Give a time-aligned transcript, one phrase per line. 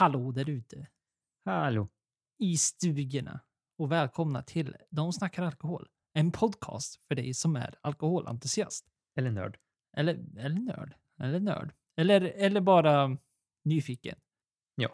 [0.00, 0.86] Hallå där ute
[1.44, 1.88] Hallå.
[2.38, 3.40] i stugorna
[3.78, 5.88] och välkomna till De snackar alkohol.
[6.12, 8.86] En podcast för dig som är alkoholentusiast.
[9.16, 9.58] Eller nörd.
[9.96, 10.94] Eller, eller nörd.
[11.22, 11.72] Eller nörd.
[11.96, 13.16] Eller, eller bara
[13.64, 14.18] nyfiken.
[14.74, 14.88] Ja.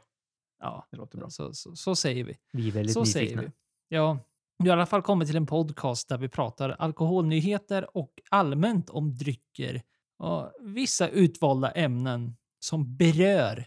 [0.59, 1.31] Ja, Det låter bra.
[1.31, 2.39] så, så, så säger vi.
[2.53, 3.13] Vi är väldigt så nyfikna.
[3.21, 3.53] säger vi.
[3.89, 4.19] Ja,
[4.59, 8.91] vi har i alla fall kommit till en podcast där vi pratar alkoholnyheter och allmänt
[8.91, 9.83] om drycker
[10.17, 13.67] och vissa utvalda ämnen som berör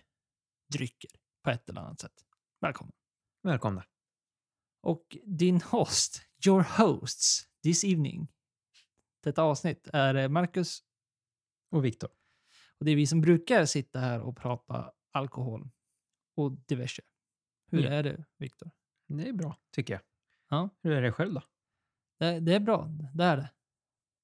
[0.73, 2.25] drycker på ett eller annat sätt.
[2.61, 2.93] Välkommen.
[3.43, 3.85] Välkomna.
[4.81, 8.27] Och din host, your hosts this evening,
[9.23, 10.79] detta avsnitt är eh, Marcus
[11.71, 12.09] Och Viktor.
[12.79, 15.69] och det är vi som brukar sitta här och prata alkohol
[16.35, 17.01] och diverse.
[17.71, 17.89] Hur Ja.
[17.89, 18.71] är det, Viktor?
[19.07, 20.01] Det är bra, tycker jag.
[20.49, 20.69] Ja.
[20.81, 21.41] Hur är det själv då?
[22.17, 23.49] Det, det är bra, det är det.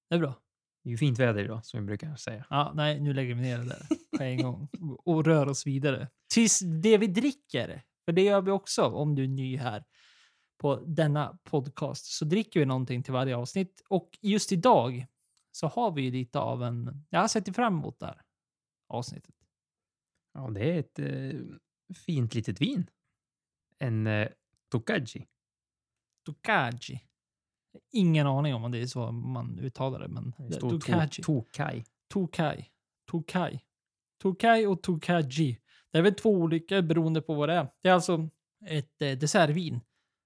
[0.10, 0.42] Det är bra.
[0.86, 2.46] Det är ju fint väder idag, som vi brukar säga.
[2.50, 4.68] Ja, nej, nu lägger vi ner det där på en gång
[5.06, 6.10] och- rör oss vidare.
[6.34, 9.84] Tills det vi dricker, för det gör vi också om du är ny här
[10.58, 13.82] på denna podcast, så dricker vi någonting till varje avsnitt.
[13.90, 15.06] Och just idag
[15.52, 18.22] så har vi lite av en, jag har sett fram emot det här
[18.88, 19.36] avsnittet.
[20.34, 21.40] Ja, det är ett eh,
[22.06, 22.90] fint litet vin.
[23.80, 24.28] En eh,
[24.72, 25.26] Tokaji.
[26.26, 27.02] Tokaji.
[27.92, 31.08] Ingen aning om det är så man uttalar det, men Det står Tokaji.
[31.08, 31.84] to- Tokai.
[32.10, 32.66] Tokai.
[33.12, 33.60] Tokai.
[34.22, 35.60] Tokai och Tokaji.
[35.92, 37.68] Det är väl två olika beroende på vad det är.
[37.84, 38.30] Det är alltså
[38.66, 39.82] ett eh, dessertvin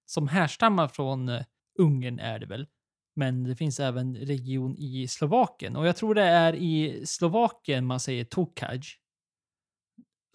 [0.05, 1.43] som härstammar från eh,
[1.79, 2.67] Ungern är det väl.
[3.15, 5.75] Men det finns även region i Slovakien.
[5.75, 8.81] Och jag tror det är i Slovakien man säger Tokaj.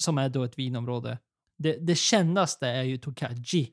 [0.03, 1.19] Som är då ett vinområde.
[1.59, 3.73] Det, det kändaste är ju Tokaji.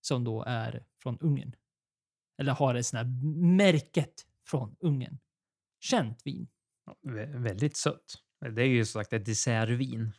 [0.00, 1.52] Som då är från Ungern.
[2.38, 3.04] Eller har det sån här
[3.56, 5.18] märket från Ungern.
[5.80, 6.48] Känt vin.
[6.86, 8.14] Ja, vä- väldigt sött.
[8.54, 10.12] Det är ju som sagt ett dessertvin.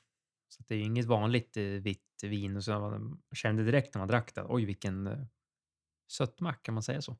[0.49, 2.55] Så det är ju inget vanligt eh, vitt vin.
[2.55, 5.19] Och så man kände direkt när man drack det, oj vilken eh,
[6.11, 7.17] sötma, kan man säga så?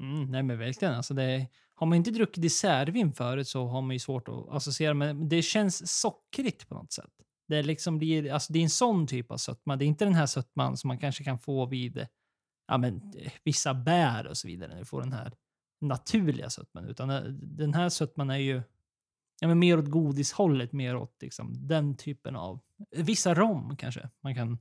[0.00, 0.94] Mm, nej men verkligen.
[0.94, 4.94] Alltså det, har man inte druckit dessertvin förut så har man ju svårt att associera
[4.94, 7.10] men det känns sockrigt på något sätt.
[7.48, 9.76] Det, liksom blir, alltså det är en sån typ av sötma.
[9.76, 12.06] Det är inte den här sötman som man kanske kan få vid
[12.68, 14.68] ja, men, eh, vissa bär och så vidare.
[14.72, 15.32] När du får den här
[15.80, 16.84] naturliga sötman.
[16.84, 18.62] Utan eh, den här sötman är ju
[19.40, 22.60] ja, men mer åt godishållet, mer åt liksom, den typen av...
[22.90, 24.58] Vissa rom kanske man kan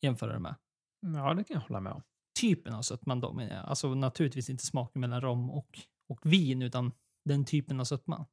[0.00, 0.54] jämföra det med
[1.00, 2.02] Ja, det kan jag hålla med om.
[2.40, 3.52] typen av sötman då jag.
[3.52, 6.92] Alltså naturligtvis inte smaken mellan rom och, och vin, utan
[7.24, 8.26] den typen av sötma.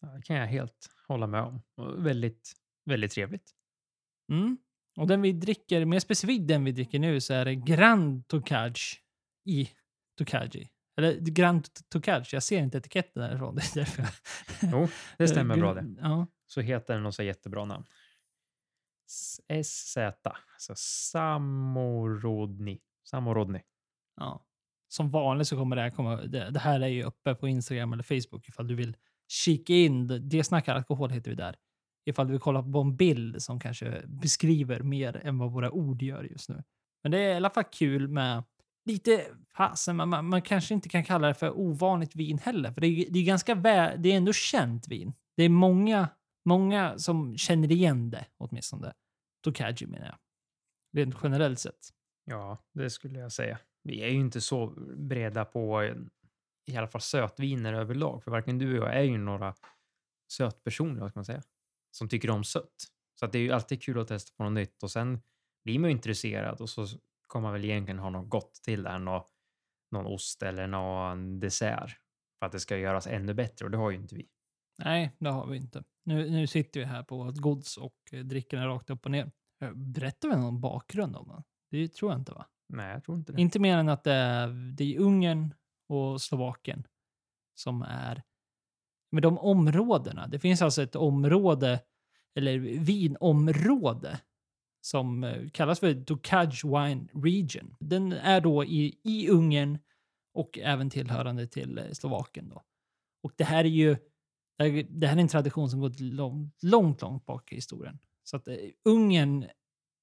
[0.00, 1.62] Ja, Det kan jag helt hålla med om.
[2.04, 2.52] Väldigt,
[2.84, 3.50] väldigt trevligt.
[4.32, 4.58] Mm.
[4.96, 8.74] Och den vi dricker, mer specifikt den vi dricker nu, så är det Grand Tokaj
[9.44, 9.70] i
[10.18, 10.68] Tokaji.
[10.96, 13.54] Eller Grand Tokaj, jag ser inte etiketten därifrån.
[13.56, 14.10] Det är därför jag...
[14.72, 14.88] Jo,
[15.18, 15.94] det stämmer bra det.
[16.00, 16.26] Ja.
[16.46, 17.84] Så heter den och så jättebra namn.
[19.64, 20.74] SZ, alltså
[21.10, 22.80] Samorodni.
[23.04, 23.62] Samorodni.
[24.16, 24.46] ja.
[24.88, 26.16] Som vanligt så kommer det här komma...
[26.16, 28.96] Det, det här är ju uppe på Instagram eller Facebook ifall du vill
[29.28, 30.28] kika in.
[30.28, 31.56] Det snackar alkohol heter vi där.
[32.06, 36.02] Ifall du vill kolla på en bild som kanske beskriver mer än vad våra ord
[36.02, 36.62] gör just nu.
[37.02, 38.42] Men det är i alla fall kul med
[38.84, 39.26] lite,
[39.56, 42.72] fasen, man, man, man kanske inte kan kalla det för ovanligt vin heller.
[42.72, 45.12] För det är, det är ganska väl, det är ändå känt vin.
[45.36, 46.08] Det är många,
[46.44, 48.92] många som känner igen det åtminstone.
[49.44, 50.18] Tokaji menar jag.
[50.96, 51.88] Rent generellt sett.
[52.24, 53.58] Ja, det skulle jag säga.
[53.82, 54.66] Vi är ju inte så
[54.96, 55.84] breda på
[56.66, 58.24] i alla fall sötviner överlag.
[58.24, 59.54] För varken du och jag är ju några
[60.32, 61.42] sötpersoner, vad ska man säga,
[61.94, 62.84] som tycker om sött.
[63.18, 65.22] Så att det är ju alltid kul att testa på något nytt och sen
[65.64, 66.86] blir man ju intresserad och så
[67.26, 69.28] kommer man väl egentligen ha något gott till där, nå-
[69.90, 71.96] någon ost eller någon dessert
[72.38, 74.28] för att det ska göras ännu bättre och det har ju inte vi.
[74.78, 75.84] Nej, det har vi inte.
[76.04, 79.10] Nu, nu sitter vi här på vårt gods och eh, dricker den rakt upp och
[79.10, 79.30] ner.
[79.60, 81.42] Eh, Berättar vi någon bakgrund om den?
[81.70, 82.46] Det tror jag inte va?
[82.68, 83.40] Nej, jag tror inte det.
[83.42, 85.54] Inte mer än att det är, det är Ungern
[85.88, 86.86] och Slovakien
[87.54, 88.22] som är
[89.14, 90.26] men de områdena.
[90.26, 91.80] Det finns alltså ett område,
[92.34, 94.20] eller vinområde,
[94.80, 97.76] som eh, kallas för Tokaj Wine Region.
[97.80, 99.78] Den är då i, i Ungern
[100.34, 102.48] och även tillhörande till eh, Slovakien.
[102.48, 102.62] Då.
[103.22, 103.96] Och det här är ju
[104.88, 107.98] det här- är en tradition som gått långt, långt, långt bak i historien.
[108.24, 109.46] Så att eh, Ungern,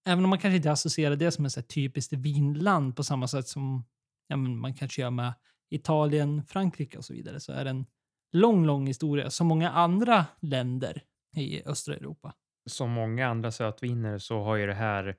[0.07, 3.85] även om man kanske inte associerar det som ett typiskt vinland på samma sätt som
[4.27, 5.33] ja, men man kanske gör med
[5.69, 7.85] Italien, Frankrike och så vidare, så är det en
[8.31, 11.04] lång, lång historia som många andra länder
[11.36, 12.33] i östra Europa.
[12.69, 15.16] som många andra sötviner så har ju det här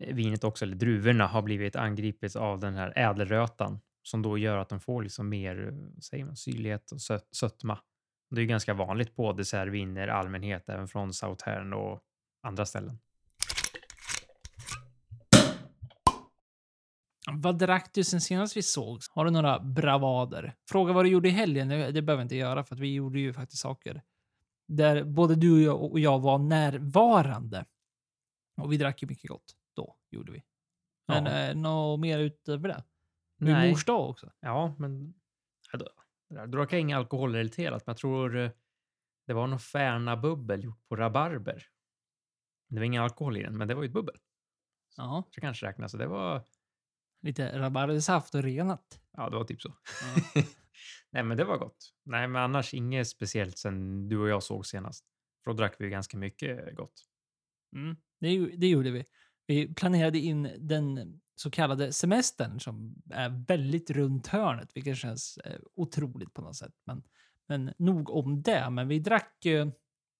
[0.00, 4.58] eh, vinet också, eller druvorna, har blivit angripits av den här ädelrötan som då gör
[4.58, 7.78] att de får liksom mer eh, säger man, syrlighet och sö sötma.
[8.30, 12.02] Det är ju ganska vanligt på dessertviner i allmänhet, även från Sauternes och
[12.42, 12.98] andra ställen.
[17.32, 19.10] Vad drack du sen senast vi sågs?
[19.10, 20.54] Har du några bravader?
[20.70, 21.68] Fråga vad du gjorde i helgen.
[21.68, 24.02] Det, behöver jag inte göra för att vi gjorde ju faktiskt saker
[24.68, 27.64] där både du och jag, och jag var närvarande.
[28.56, 29.54] Och vi drack ju mycket gott.
[29.76, 30.42] Då gjorde vi.
[31.08, 31.32] Men Ja.
[31.48, 32.84] eh, något mer utöver det?
[33.38, 34.32] Det är mors dag också.
[34.40, 35.14] Ja, men
[35.72, 35.88] ja, då,
[36.28, 38.50] då drack jag inget alkoholrelaterat, men jag tror eh,
[39.26, 41.66] det var någon Färna bubbel gjort på rabarber.
[42.68, 44.16] Det var ingen alkohol i den, men det var ju ett bubbel.
[44.96, 45.90] Ja, Så kanske räknas.
[45.90, 46.42] Så det var,
[47.22, 49.00] lite rabarbersaft och renat.
[49.16, 49.74] ja, det var typ så.
[50.34, 50.42] Ja.
[51.10, 51.94] Nej, men det var gott.
[52.04, 55.04] Nej, men annars inget speciellt sen du och jag såg senast.
[55.44, 57.04] För då drack vi ju ganska mycket gott.
[57.76, 57.96] Mm.
[58.20, 59.04] Det, det gjorde vi.
[59.46, 65.60] Vi planerade in den så kallade semestern som är väldigt runt hörnet, vilket känns eh,
[65.74, 66.74] otroligt på något sätt.
[66.84, 67.02] Men,
[67.46, 68.70] men nog om det.
[68.70, 69.70] Men vi drack ju...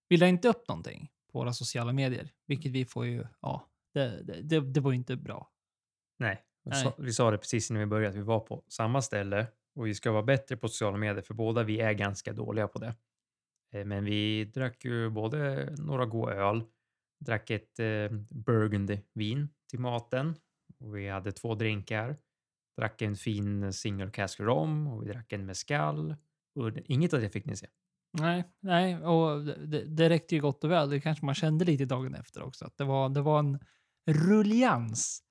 [0.08, 3.26] Vi la inte upp någonting på våra sociala medier, vilket vi får ju...
[3.40, 5.50] Ja, det, det, det, det var ju inte bra.
[6.18, 6.44] Nej,
[6.76, 9.87] sa, vi sa det precis innan vi började att vi var på samma ställe och
[9.87, 12.94] vi ska vara bättre på sociala medier för båda vi är ganska dåliga på det.
[13.75, 16.62] Eh, Men vi drack ju både några goda öl,
[17.25, 20.35] drack ett eh, burgundy-vin till maten
[20.79, 22.17] och vi hade två drinkar,
[22.76, 26.17] drack en fin single cask rom och vi drack en mezcal
[26.55, 27.67] och inget av det fick ni se.
[28.19, 30.91] Nej, nej, och det, det räckte ju gott och väl.
[30.91, 32.65] Det kanske man kände lite dagen efter också.
[32.65, 33.59] Att det var, det var en
[34.06, 35.23] rullians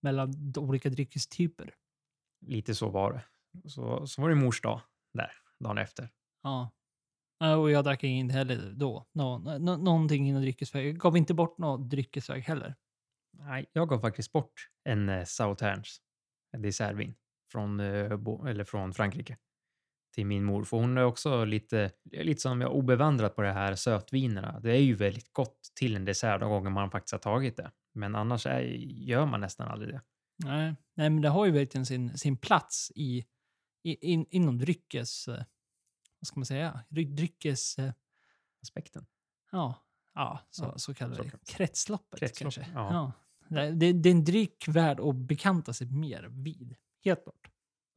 [0.00, 1.74] mellan de olika dryckestyper.
[2.46, 3.24] Lite så var det.
[3.68, 4.80] Så, så var det mors dag
[5.14, 6.10] där, dagen efter.
[6.42, 6.70] Ja.
[7.58, 9.06] Och jag drack inte heller då.
[9.12, 10.88] Nå, nå, någonting inom dryckesväg.
[10.88, 12.74] Jag gav inte bort något dryckesväg heller.
[13.32, 15.98] Nej, jag gav faktiskt bort en eh, Sauternes,
[16.58, 17.14] dessertvin
[17.52, 18.12] från, eh,
[18.46, 19.36] eller från Frankrike
[20.18, 20.64] till min mor.
[20.64, 24.60] För hon är också lite, lite som jag obevandrat på det här sötvinerna.
[24.60, 27.70] Det är ju väldigt gott till en dessert de gånger man faktiskt har tagit det.
[27.94, 30.00] Men annars är, gör man nästan aldrig det.
[30.44, 33.24] Nej, nej men det har ju verkligen sin, sin plats i,
[33.82, 35.28] i, in, inom dryckes...
[35.28, 35.42] eh,
[36.20, 36.80] Vad ska man säga?
[36.88, 37.78] Dry- Dryckes...
[37.78, 37.92] eh,
[38.62, 39.06] Aspekten.
[39.52, 39.74] Ja,
[40.14, 41.30] ja så, Ja, så kallar så det.
[41.46, 42.66] Kretsloppet, Kretslopp, kanske.
[42.74, 43.12] ja.
[43.48, 46.76] Det, det, det är en dryck värd att bekanta sig mer vid.
[47.04, 47.48] Helt klart.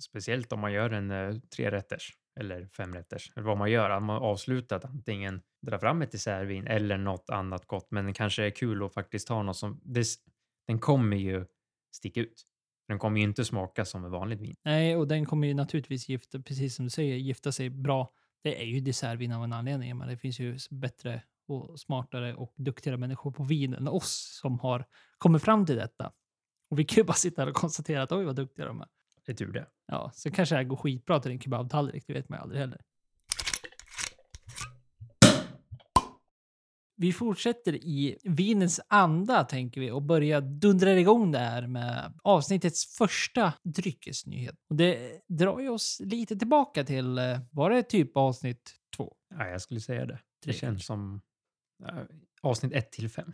[0.01, 3.31] Speciellt om man gör en eh, trerätters eller femrätters.
[3.36, 3.89] Eller vad man gör.
[3.89, 7.92] Att man avslutar antingen dra fram ett dessertvin eller något annat gott.
[7.92, 9.81] Men det kanske är kul att faktiskt ha något som...
[9.83, 10.07] Det,
[10.68, 11.45] den kommer ju
[11.95, 12.44] sticka ut.
[12.88, 14.56] Den kommer ju inte smaka som ett vanligt vin.
[14.63, 18.12] Nej, och den kommer ju naturligtvis gifta, precis som du säger, gifta sig bra.
[18.44, 22.54] Det är ju dessertvin av en anledning, men det finns ju bättre och smartare och
[22.56, 24.86] duktigare människor på vin än oss som har
[25.18, 26.12] kommit fram till detta.
[26.69, 28.88] Och vi kan ju bara sitta här och konstatera att oj vad duktiga de är.
[29.31, 29.68] Det är tur det.
[29.88, 32.62] Ja, så kanske det här går skitbra till en kebabtallrik, det vet man ju aldrig
[32.62, 32.81] heller.
[36.95, 42.98] Vi fortsätter i vinens anda, tänker vi, och börjar dundra igång det här med avsnittets
[42.98, 44.56] första dryckesnyhet.
[44.69, 49.16] Och det drar ju oss lite tillbaka till, eh, var det typ avsnitt två?
[49.38, 50.19] Ja, jag skulle säga det.
[50.45, 51.22] Det känns som
[51.88, 52.04] eh,
[52.42, 53.33] avsnitt 1 till 5.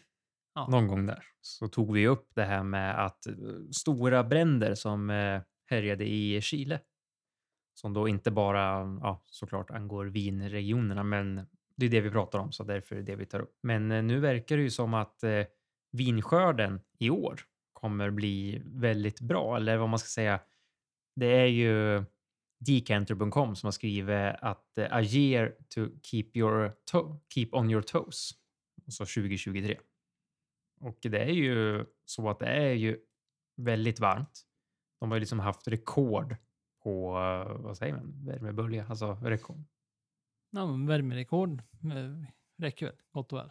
[0.56, 0.68] Ja.
[0.68, 3.34] Någon gång där så tog vi upp det här med att eh,
[3.72, 5.10] stora bränder som
[5.70, 6.80] härjade i Chile.
[7.74, 12.52] Som då inte bara, ja, såklart angår vinregionerna, men det är det vi pratar om,
[12.52, 13.58] så därför är det det vi tar upp.
[13.62, 15.46] Men eh, nu verkar det ju som att eh,
[15.92, 17.42] vinskörden i år
[17.74, 20.40] kommer bli väldigt bra, eller vad man ska säga.
[21.16, 22.04] Det är ju
[22.60, 27.82] Decanter.com som har skrivit att eh, a year to keep, your to- keep on your
[27.82, 28.32] toes,
[28.86, 29.80] alltså 2023.
[30.80, 33.00] Och det är ju så att det är ju
[33.58, 34.47] väldigt varmt.
[35.00, 36.36] De har ju liksom haft rekord
[36.84, 39.64] på, eh, vad säger man, värmebölja, alltså rekord.
[40.52, 43.50] Ja, men värmerekord eh, räcker väl gott och väl.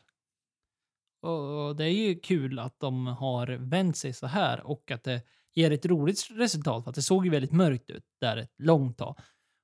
[1.31, 5.23] Och det är ju kul att de har vänt sig så här och att det
[5.55, 6.85] ger ett roligt resultat.
[6.85, 9.19] För att det såg ju väldigt mörkt ut där ett långt tag.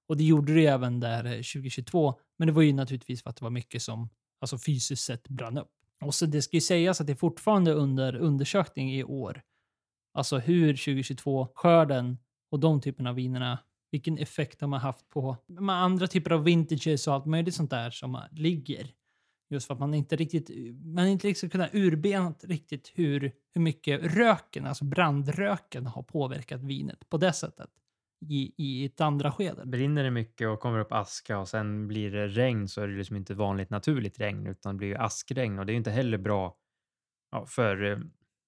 [0.09, 2.19] Och det gjorde det ju även där eh, 2022.
[2.39, 4.09] Men det var ju naturligtvis för att det var mycket som
[4.41, 5.73] alltså fysiskt sett brann upp.
[6.05, 9.43] Och så det ska ju sägas att det är fortfarande under undersökning i år.
[10.15, 12.19] Alltså hur 2022-skörden
[12.51, 13.59] och de typerna av vinerna,
[13.91, 17.71] vilken effekt de har haft på med andra typer av vintages och allt möjligt sånt
[17.71, 18.91] där som ligger.
[19.51, 20.51] Just för att man inte riktigt,
[20.85, 27.09] man inte riktigt kunnat urbenat riktigt hur, hur mycket röken, alltså brandröken har påverkat vinet
[27.09, 27.71] på det sättet
[28.29, 29.67] i, i ett andra skede.
[29.67, 32.97] Brinner det mycket och kommer upp aska och sen blir det regn så är det
[32.97, 35.91] liksom inte vanligt naturligt regn utan det blir ju askregn och det är ju inte
[35.91, 36.57] heller bra
[37.31, 37.99] ja, för eh,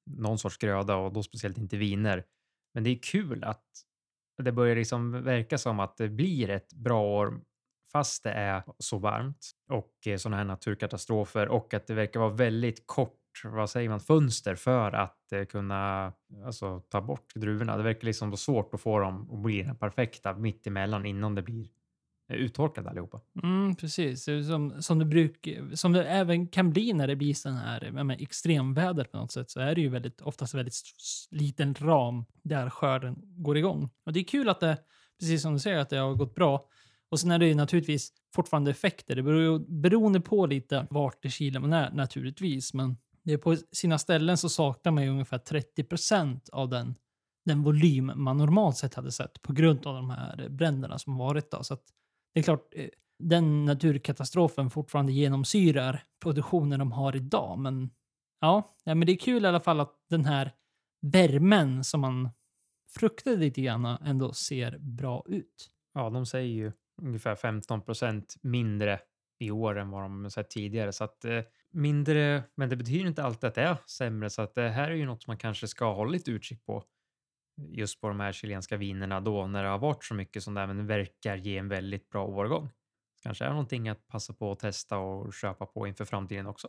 [0.07, 2.25] någon sorts gröda och då speciellt inte viner.
[2.75, 3.65] Men det är kul att
[4.43, 7.41] det börjar liksom verka som att det blir ett bra år
[7.93, 12.31] fast det är så varmt och eh, sådana här naturkatastrofer och att det verkar vara
[12.31, 16.13] väldigt kort vad säger man, fönster för att eh, kunna
[16.45, 17.77] alltså, ta bort druvorna.
[17.77, 21.43] Det verkar liksom vara svårt att få dem att bli den perfekta mittemellan innan det
[21.43, 21.69] blir
[22.28, 23.21] Eh, uttorkade allihopa.
[23.43, 24.25] Mm, precis.
[24.25, 28.16] Som, som, det bruk, som det även kan bli när det blir sån här menar,
[28.23, 30.75] extremväder på något sätt så är det ju väldigt, oftast väldigt
[31.31, 33.90] liten ram där skörden går igång.
[34.07, 34.78] Och det är kul att det,
[35.21, 36.69] precis som du säger, att det har gått bra.
[37.09, 39.16] Och sen är det ju naturligtvis fortfarande effekter.
[39.16, 42.75] Det beror ju beroende på lite vart i Chile man är naturligtvis.
[42.75, 46.95] Men det är på sina ställen så saknar man ju ungefär 30 procent av den,
[47.45, 51.50] den volym man normalt sett hade sett på grund av de här bränderna som varit.
[51.50, 51.62] Då.
[51.62, 51.85] Så att
[52.35, 52.88] det är klart, eh,
[53.19, 57.59] den naturkatastrofen fortfarande genomsyrar produktionen de har idag.
[57.59, 57.91] Men
[58.41, 60.53] ja, ja, men det är kul i alla fall att den här
[61.00, 62.31] värmen som man
[62.95, 65.71] fruktade lite grann ändå ser bra ut.
[65.95, 66.73] Ja, de säger ju
[67.03, 69.00] ungefär 15 procent mindre
[69.38, 70.93] i år än vad de sett tidigare.
[70.93, 74.31] Så att eh, mindre, men det betyder inte alltid att det är sämre.
[74.31, 76.85] Så att det här är ju något man kanske ska ha lite utkik på.
[77.57, 80.67] Just på de här chilenska vinerna då när det har varit så mycket som det
[80.67, 82.71] men verkar ge en väldigt bra årgång.
[83.23, 86.69] Kanske är någonting att passa på att testa och köpa på inför framtiden också.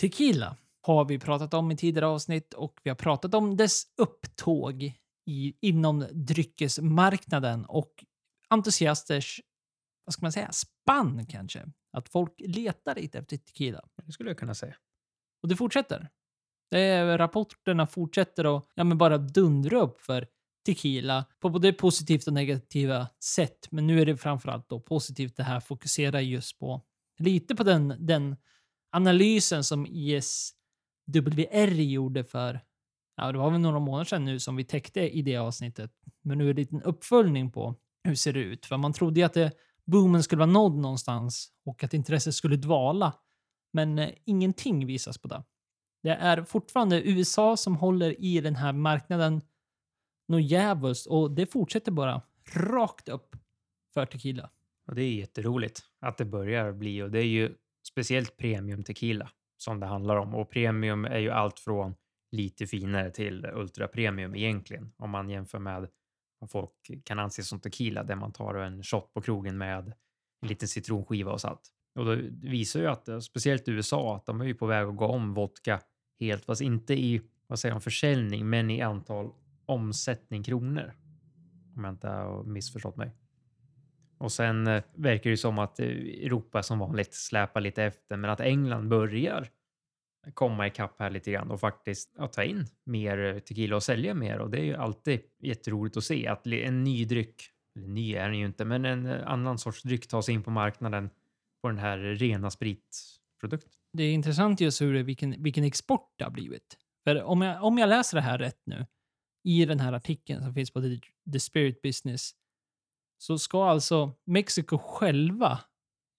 [0.00, 4.82] Tequila har vi pratat om i tidigare avsnitt och vi har pratat om dess upptåg
[5.26, 8.04] i, inom dryckesmarknaden och
[8.48, 9.40] entusiasters,
[10.04, 11.72] vad ska man säga, spann kanske.
[11.92, 13.80] Att folk letar lite efter tequila.
[14.02, 14.76] Det skulle jag kunna säga.
[15.42, 16.08] Och det fortsätter.
[16.70, 20.26] Det är, rapporterna fortsätter att ja, men bara dundra upp för
[20.66, 23.68] tequila på både positivt och negativa sätt.
[23.70, 25.36] Men nu är det framförallt då positivt.
[25.36, 26.82] Det här fokuserar just på
[27.18, 28.36] lite på den, den
[28.90, 32.60] analysen som ISWR gjorde för,
[33.16, 35.90] ja det var väl några månader sedan nu som vi täckte i det avsnittet.
[36.22, 38.66] Men nu är det en liten uppföljning på hur det ser det ut.
[38.66, 39.52] För man trodde ju att det,
[39.84, 43.12] boomen skulle vara nådd någonstans och att intresset skulle dvala.
[43.72, 45.44] Men eh, ingenting visas på det.
[46.02, 49.40] Det är fortfarande USA som håller i den här marknaden
[50.28, 53.36] något djävulskt och det fortsätter bara rakt upp
[53.94, 54.50] för tequila.
[54.86, 57.54] Och det är jätteroligt att det börjar bli och det är ju
[57.88, 61.94] speciellt premium tequila som det handlar om och premium är ju allt från
[62.32, 65.88] lite finare till ultra premium egentligen om man jämför med
[66.38, 66.70] vad folk
[67.04, 69.92] kan anse som tequila där man tar en shot på krogen med
[70.42, 71.70] en liten citronskiva och salt.
[71.94, 75.06] Och då visar ju att speciellt USA att de är ju på väg att gå
[75.06, 75.80] om vodka
[76.20, 79.32] helt, fast inte i vad säger man, försäljning, men i antal
[79.66, 80.92] omsättning kronor.
[81.76, 83.10] Om jag inte har missförstått mig.
[84.20, 88.30] Och sen eh, verkar det som att eh, Europa som vanligt släpar lite efter, men
[88.30, 89.48] att England börjar
[90.34, 94.14] komma ikapp här lite grann och faktiskt ja, ta in mer eh, tequila och sälja
[94.14, 94.38] mer.
[94.38, 97.42] Och det är ju alltid jätteroligt att se att en ny dryck,
[97.76, 101.10] eller ny är den ju inte, men en annan sorts dryck tas in på marknaden
[101.62, 102.50] på den här rena
[103.40, 103.66] produkt.
[103.92, 106.76] Det är intressant just hur det, vilken, vilken export det har blivit.
[107.04, 108.86] För om jag, om jag läser det här rätt nu,
[109.44, 111.00] i den här artikeln som finns på The,
[111.32, 112.32] The Spirit Business,
[113.18, 115.60] så ska alltså Mexiko själva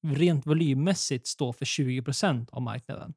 [0.08, 3.14] rent volymmässigt stå för 20% av marknaden.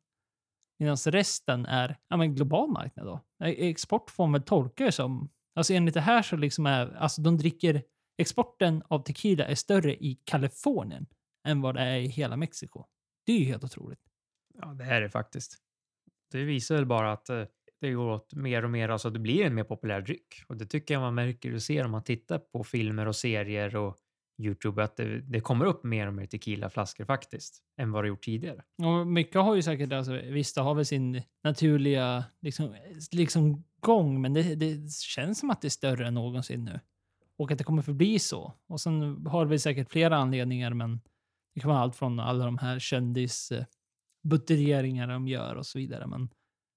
[0.79, 3.21] Medan resten är ja, men global marknad då.
[3.45, 5.31] Export får man väl tolka det som.
[5.55, 7.83] Alltså enligt det här så liksom är, alltså de dricker,
[8.19, 11.07] exporten av tequila är större i Kalifornien
[11.49, 12.85] än vad det är i hela Mexiko.
[13.27, 14.01] Det är ju helt otroligt.
[14.55, 15.57] Ja, det är det faktiskt.
[16.31, 17.45] Det visar väl bara att eh,
[17.81, 20.43] det går åt mer och mer, alltså det blir en mer populär dryck.
[20.49, 23.77] Och det tycker jag man märker och ser om man tittar på filmer och serier
[23.77, 23.97] och
[24.43, 28.25] Youtube att det, det kommer upp mer och mer tequilaflaskor faktiskt än vad det gjort
[28.25, 28.63] tidigare.
[28.83, 32.77] Och mycket har ju säkert, alltså, visst det har väl sin naturliga liksom,
[33.13, 36.81] liksom gång, men det, det känns som att det är större än någonsin nu.
[37.39, 38.55] Och att det kommer förbli så.
[38.67, 41.01] Och sen har vi säkert flera anledningar, men
[41.55, 46.07] det kan vara allt från alla de här kändisbutteringar eh, de gör och så vidare.
[46.07, 46.29] Men,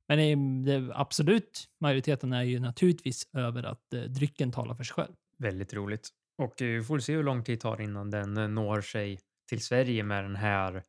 [0.07, 4.93] men det, det, absolut, majoriteten är ju naturligtvis över att eh, drycken talar för sig
[4.93, 5.13] själv.
[5.37, 6.09] Väldigt roligt.
[6.37, 9.19] Och eh, vi får se hur lång tid det tar innan den eh, når sig
[9.49, 10.83] till Sverige med den här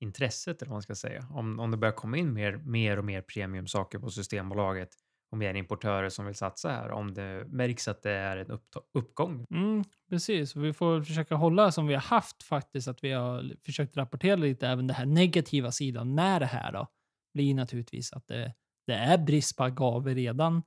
[0.00, 1.26] intresset, eller vad man ska säga.
[1.30, 4.88] Om, om det börjar komma in mer, mer och mer premiumsaker på Systembolaget
[5.30, 8.76] och mer importörer som vill satsa här, om det märks att det är en upp,
[8.92, 9.46] uppgång.
[9.50, 13.96] Mm, precis, vi får försöka hålla som vi har haft faktiskt, att vi har försökt
[13.96, 16.86] rapportera lite även den här negativa sidan med det här då.
[17.34, 18.54] Blir naturligtvis att det,
[18.86, 20.62] det är brist på agave redan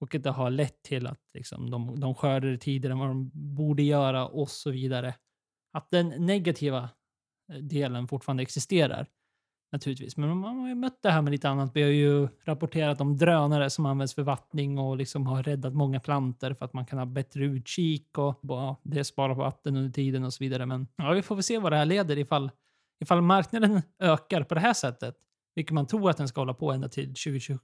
[0.00, 3.30] och att det har lett till att liksom, de, de skördar tidigare än vad de
[3.34, 5.14] borde göra och så vidare.
[5.72, 6.90] Att den negativa
[7.52, 9.06] eh, delen fortfarande existerar
[9.72, 10.16] naturligtvis.
[10.16, 11.70] Men man har ju mött det här med lite annat.
[11.74, 16.00] Vi har ju rapporterat om drönare som används för vattning och liksom har räddat många
[16.00, 19.90] planter för att man kan ha bättre utkik och ja, det sparar på vatten under
[19.90, 20.66] tiden och så vidare.
[20.66, 22.50] Men ja, vi får väl se vad det här leder ifall,
[23.00, 25.16] ifall marknaden ökar på det här sättet,
[25.54, 27.60] vilket man tror att den ska hålla på ända till 2026,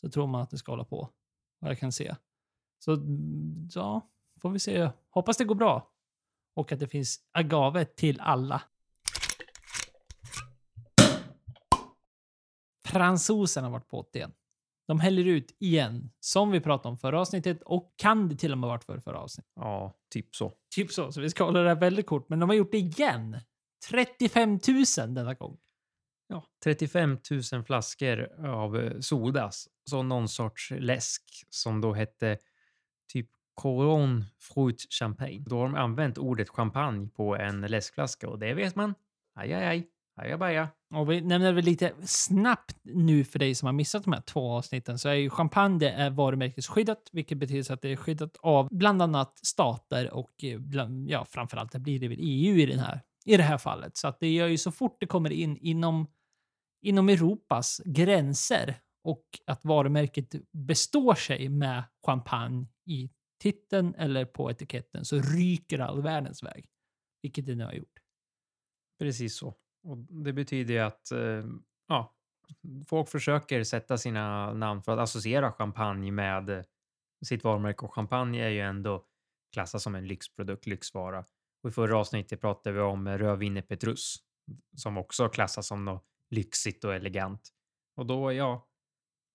[0.00, 1.08] så tror man att den ska hålla på,
[1.58, 2.14] vad jag kan se.
[2.78, 4.90] Så mm, ja, får vi se.
[5.10, 5.90] Hoppas det går bra.
[6.54, 8.62] Och att det finns agave till alla.
[12.92, 14.32] Fransosen har varit på det igen.
[14.86, 18.58] De häller ut igen, som vi pratade om förra avsnittet och kan det till och
[18.58, 19.52] med varit för förra avsnittet.
[19.54, 20.52] Ja, typ så.
[20.74, 22.28] Typ så, så vi ska hålla det här väldigt kort.
[22.28, 23.36] Men de har gjort det igen.
[23.90, 24.58] 35 000
[25.14, 25.58] denna gång.
[26.28, 27.18] Ja, 35
[27.52, 29.68] 000 flaskor av eh, sodas.
[29.90, 32.38] Så någon sorts läsk som då hette
[33.12, 35.44] typ Coron Fruit Champagne.
[35.46, 38.94] Då har de använt ordet champagne på en läskflaska och det vet man.
[39.34, 39.88] Aj, aj, aj.
[40.20, 40.68] Ajabaja.
[40.94, 44.52] Och vi nämner väl lite snabbt nu för dig som har missat de här två
[44.52, 48.68] avsnitten så är ju champagne det är varumärkesskyddat, vilket betyder att det är skyddat av
[48.70, 52.78] bland annat stater och eh, bland, ja, framförallt det blir det väl EU i, den
[52.78, 53.96] här, i det här fallet.
[53.96, 56.06] Så att det gör ju så fort det kommer in inom,
[56.82, 63.10] inom Europas gränser och att varumärket består sig med champagne i
[63.40, 66.66] titeln eller på etiketten så ryker all världens väg.
[67.22, 67.98] Vilket det nu har gjort.
[68.98, 69.54] Precis så.
[69.82, 71.44] Och det betyder ju att eh,
[71.88, 72.14] ja,
[72.86, 76.64] folk försöker sätta sina namn för att associera champagne med
[77.24, 79.04] sitt varumärke och champagne är ju ändå
[79.52, 81.24] klassas som en lyxprodukt, lyxvara.
[81.62, 84.16] Och i förra avsnittet pratade vi om rödvin Petrus
[84.76, 87.48] som också klassas som något lyxigt och elegant.
[87.96, 88.68] Och då, ja,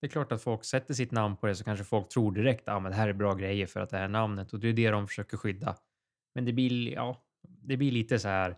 [0.02, 2.68] det är klart att folk sätter sitt namn på det så kanske folk tror direkt
[2.68, 4.74] att ah, det här är bra grejer för att det här namnet och det är
[4.74, 5.78] det de försöker skydda.
[6.36, 8.58] Men det blir, ja, det blir lite så här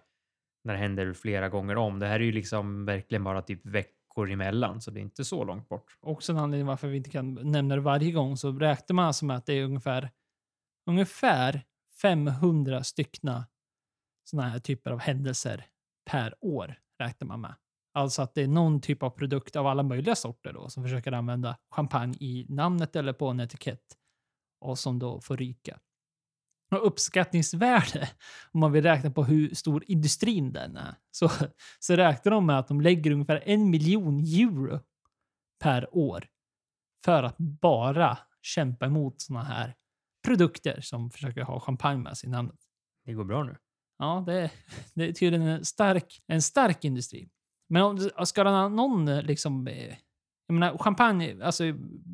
[0.67, 1.99] när det händer flera gånger om.
[1.99, 5.43] Det här är ju liksom verkligen bara typ veckor emellan, så det är inte så
[5.43, 5.97] långt bort.
[5.99, 9.25] Också en anledning varför vi inte kan nämna det varje gång så räknar man alltså
[9.25, 10.11] med att det är ungefär,
[10.89, 11.61] ungefär
[12.01, 13.45] 500 styckna
[14.23, 15.65] sådana här typer av händelser
[16.09, 17.55] per år räknar man med.
[17.93, 21.11] Alltså att det är någon typ av produkt av alla möjliga sorter då som försöker
[21.11, 23.97] använda champagne i namnet eller på en etikett
[24.61, 25.79] och som då får ryka.
[26.71, 28.09] Och uppskattningsvärde,
[28.51, 31.29] om man vill räkna på hur stor industrin den är, så,
[31.79, 34.79] så räknar de med att de lägger ungefär en miljon euro
[35.63, 36.25] per år
[37.03, 39.75] för att bara kämpa emot såna här
[40.25, 42.59] produkter som försöker ha champagne med sig i namnet.
[43.05, 43.57] Det går bra nu.
[43.99, 44.51] Ja, det,
[44.93, 47.29] det är tydligen en stark, en stark industri.
[47.69, 49.67] Men om, ska den ha någon liksom...
[49.67, 49.95] eh,
[50.47, 51.63] Jag menar, champagne, alltså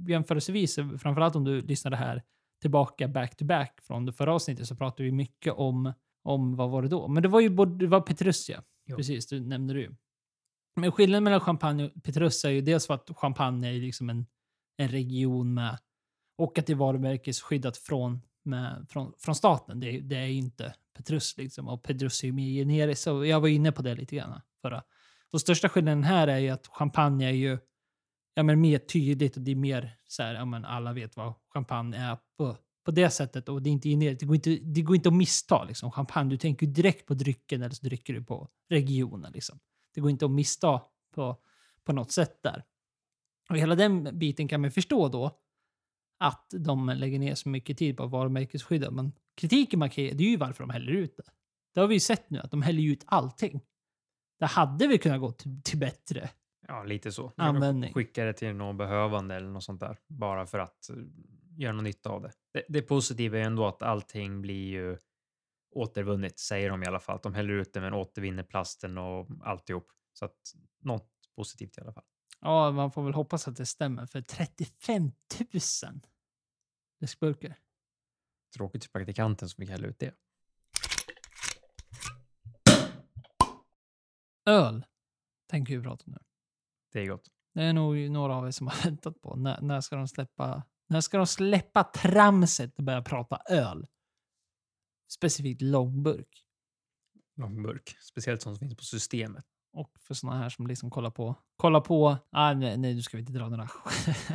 [0.07, 2.23] jämförelsevis, framförallt om du lyssnade här
[2.63, 6.69] tillbaka back to back från det förra avsnittet så pratade vi mycket om, om vad
[6.69, 7.07] var det då?
[7.07, 8.63] Men det var ju både, det var Petrussia.
[8.85, 8.97] Jo.
[8.97, 9.95] Precis, det nämnde du ju.
[10.75, 14.25] Men skillnaden mellan champagne och Petrussia är ju dels för att champagne är liksom en,
[14.77, 15.77] en region med
[16.37, 19.79] och att det är varumärkesskyddat från, med, från, från staten.
[19.79, 21.67] Det, det är ju inte Petrus liksom.
[21.67, 23.03] Och Petrus är ju mer generiskt.
[23.03, 24.83] Så jag var inne på det lite grann förra.
[25.31, 27.57] Och största skillnaden här är ju att champagne är ju
[28.33, 31.33] ja, men mer tydligt och det är mer så här, ja, men alla vet vad
[31.53, 34.19] champagne är på, på det sättet och det är inte generiskt.
[34.19, 35.91] Det går inte, det går inte att missta liksom.
[35.91, 39.59] Champagne, du tänker direkt på drycken eller så dricker du på regionen liksom.
[39.93, 40.81] Det går inte att missta
[41.15, 41.37] på,
[41.83, 42.63] på något sätt där.
[43.49, 45.39] Och hela den biten kan man förstå då
[46.19, 48.93] att de lägger ner så mycket tid på varumärkesskyddet.
[48.93, 51.23] Men kritiken man kan ge, det är ju varför de häller ut det.
[51.73, 53.61] Det har vi ju sett nu, att de häller ut allting.
[54.39, 56.29] Det hade vi kunnat gå till, till bättre.
[56.67, 57.33] Ja, lite så.
[57.37, 57.93] Användning.
[57.93, 59.97] Skicka det till någon behövande eller något sånt där.
[60.07, 60.95] Bara för att eh,
[61.57, 62.31] göra någon nytta av det.
[62.53, 62.65] det.
[62.69, 64.97] Det positiva är ändå att allting blir ju
[65.75, 67.19] återvunnet, säger de i alla fall.
[67.23, 69.91] De häller ut det men återvinner plasten och alltihop.
[70.13, 70.37] Så att
[70.79, 72.03] något positivt i alla fall.
[72.41, 74.05] Ja, man får väl hoppas att det stämmer.
[74.05, 75.11] För 35 000
[76.99, 77.55] läskburkar.
[78.55, 80.13] Tråkigt för praktikanten som fick hälla ut det.
[84.45, 84.85] Öl
[85.49, 86.19] tänker vi prata om nu.
[86.93, 87.27] Det är gott.
[87.53, 89.35] Det är nog några av er som har väntat på.
[89.35, 93.87] När, när ska de släppa när ska de släppa tramset och börja prata öl?
[95.11, 96.45] Specifikt långburk.
[97.37, 97.95] Långburk.
[98.01, 99.45] Speciellt sånt som finns på systemet.
[99.73, 101.35] Och för såna här som liksom kollar på...
[101.55, 102.17] Kollar på...
[102.31, 103.69] Ah, nej, nej, nu ska vi inte dra några...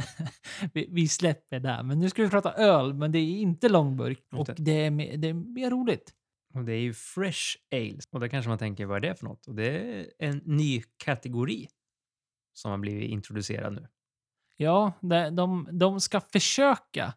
[0.73, 1.83] vi, vi släpper där.
[1.83, 4.25] Men nu ska vi prata öl, men det är inte långburk.
[4.33, 6.15] Och det är, mer, det är mer roligt.
[6.55, 7.99] Och det är ju Fresh Ale.
[8.11, 9.47] Och då kanske man tänker, vad är det för något?
[9.47, 11.69] Och det är en ny kategori
[12.59, 13.89] som har blivit introducerad nu.
[14.57, 17.15] Ja, de, de, de ska försöka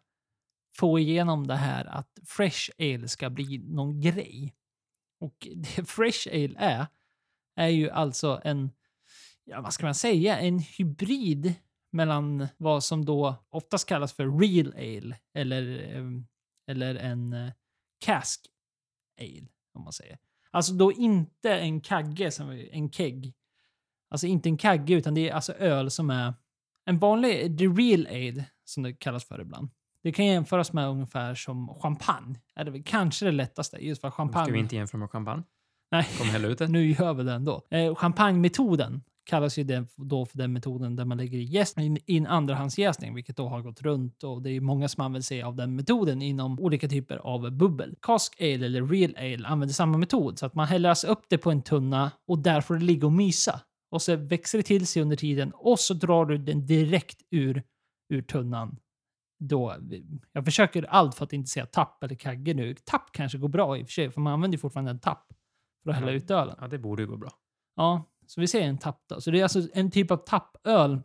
[0.74, 4.54] få igenom det här att Fresh Ale ska bli någon grej.
[5.20, 6.86] Och det Fresh Ale är,
[7.56, 8.70] är ju alltså en,
[9.44, 11.54] ja vad ska man säga, en hybrid
[11.92, 16.04] mellan vad som då oftast kallas för Real Ale eller, eh,
[16.66, 17.52] eller en eh,
[17.98, 18.46] Cask
[19.20, 20.18] Ale, om man säger.
[20.50, 23.34] Alltså då inte en kagge, som en kegg.
[24.12, 26.34] Alltså inte en kagge, utan det är alltså öl som är
[26.84, 29.70] en vanlig, the real aid, som det kallas för ibland.
[30.02, 32.40] Det kan jämföras med ungefär som champagne.
[32.54, 34.44] Är det kanske det lättaste, just för champagne...
[34.44, 35.42] Ska vi inte jämföra med champagne?
[35.90, 36.68] Nej, Kom hälla ut det.
[36.68, 37.66] nu gör vi det ändå.
[37.70, 41.98] Eh, champagnemetoden kallas ju det då för den metoden där man lägger i jäst in,
[42.06, 45.56] in andrahandsjäsning, vilket då har gått runt och det är många som använder sig av
[45.56, 47.94] den metoden inom olika typer av bubbel.
[48.02, 51.38] Cask ale eller real ale använder samma metod så att man häller alltså upp det
[51.38, 53.60] på en tunna och där får det ligga och mysa.
[53.92, 57.62] Och så växer det till sig under tiden och så drar du den direkt ur,
[58.08, 58.78] ur tunnan.
[59.38, 59.76] Då,
[60.32, 62.74] jag försöker allt för att inte säga tapp eller kagge nu.
[62.74, 65.32] Tapp kanske går bra i och för sig, för man använder ju fortfarande en tapp
[65.84, 66.56] för att hälla ut ölen.
[66.60, 67.30] Ja, det borde ju gå bra.
[67.76, 69.20] Ja, så vi säger en tapp då.
[69.20, 71.00] Så det är alltså en typ av tappöl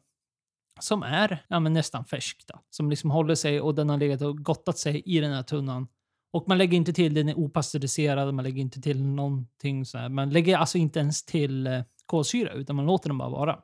[0.80, 2.43] som är ja, nästan färsk.
[2.47, 2.60] Då.
[2.69, 5.88] Som liksom håller sig och den har legat och gottat sig i den här tunnan.
[6.32, 10.10] Och man lägger inte till, den är opastöriserad, man lägger inte till någonting så här.
[10.10, 13.60] Man lägger alltså inte ens till eh, kolsyra, utan man låter dem bara vara.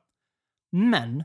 [0.71, 1.23] Men,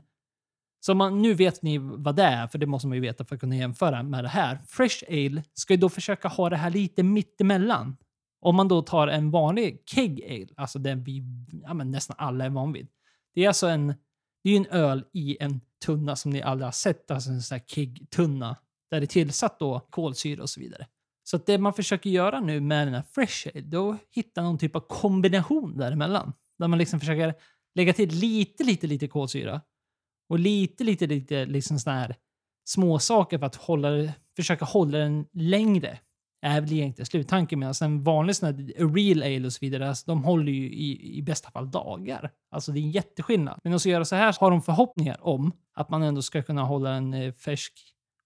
[0.79, 3.35] så man, nu vet ni vad det är, för det måste man ju veta för
[3.35, 4.59] att kunna jämföra med det här.
[4.67, 7.97] Fresh Ale ska ju då försöka ha det här lite mittemellan.
[8.41, 11.23] Om man då tar en vanlig keg ale, alltså den vi
[11.63, 12.87] ja, men nästan alla är van vid.
[13.35, 13.87] Det är alltså en,
[14.43, 17.41] det är ju en öl i en tunna som ni aldrig har sett, alltså en
[17.41, 18.55] sån här keg-tunna.
[18.91, 20.87] Där det är tillsatt då kolsyra och så vidare.
[21.23, 24.57] Så att det man försöker göra nu med den här fresh ale, då hitta någon
[24.57, 26.33] typ av kombination däremellan.
[26.59, 27.33] Där man liksom försöker
[27.75, 29.61] lägga till lite, lite, lite kolsyra.
[30.29, 32.15] Och lite, lite, lite liksom såna här
[32.69, 35.99] små saker för att hålla, det- försöka hålla den längre
[36.41, 37.59] är väl egentligen sluttanken.
[37.59, 41.17] Medan en vanlig sån här real ale och så vidare, alltså, de håller ju i,
[41.17, 42.31] i bästa fall dagar.
[42.51, 43.59] Alltså det är en jätteskillnad.
[43.63, 46.63] Men att göra så här så har de förhoppningar om att man ändå ska kunna
[46.63, 47.73] hålla den eh, färsk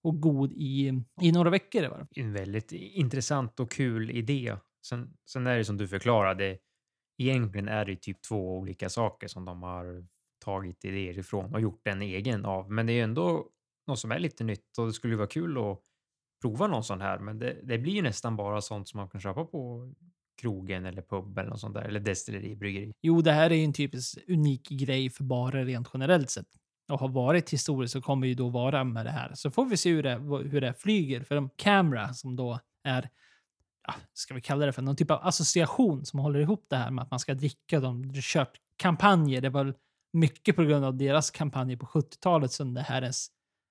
[0.04, 1.88] och god i, i några veckor.
[1.88, 2.06] Va?
[2.16, 4.56] En väldigt intressant och kul idé.
[4.86, 6.58] Sen, sen är det som du förklarade,
[7.18, 10.06] egentligen är det typ två olika saker som de har
[10.44, 12.70] tagit idéer ifrån och gjort en egen av.
[12.70, 13.48] Men det är ju ändå
[13.86, 15.80] något som är lite nytt och det skulle vara kul att
[16.42, 17.18] prova någon sån här.
[17.18, 19.92] Men det, det blir ju nästan bara sånt som man kan köpa på
[20.40, 21.82] krogen eller pub eller något sånt där.
[21.82, 22.92] Eller destilleri, bryggeri.
[23.02, 26.46] Jo, det här är ju en typisk unik grej för barer rent generellt sett.
[26.92, 29.34] Och har varit historiskt så kommer ju då vara med det här.
[29.34, 30.14] Så får vi se hur det,
[30.50, 31.24] hur det flyger.
[31.24, 33.08] För de Camera som då är,
[34.12, 37.02] ska vi kalla det för, någon typ av association som håller ihop det här med
[37.02, 37.80] att man ska dricka.
[37.80, 39.40] De har kört kampanjer.
[39.40, 39.74] Det var
[40.12, 43.28] mycket på grund av deras kampanjer på 70-talet som det här ens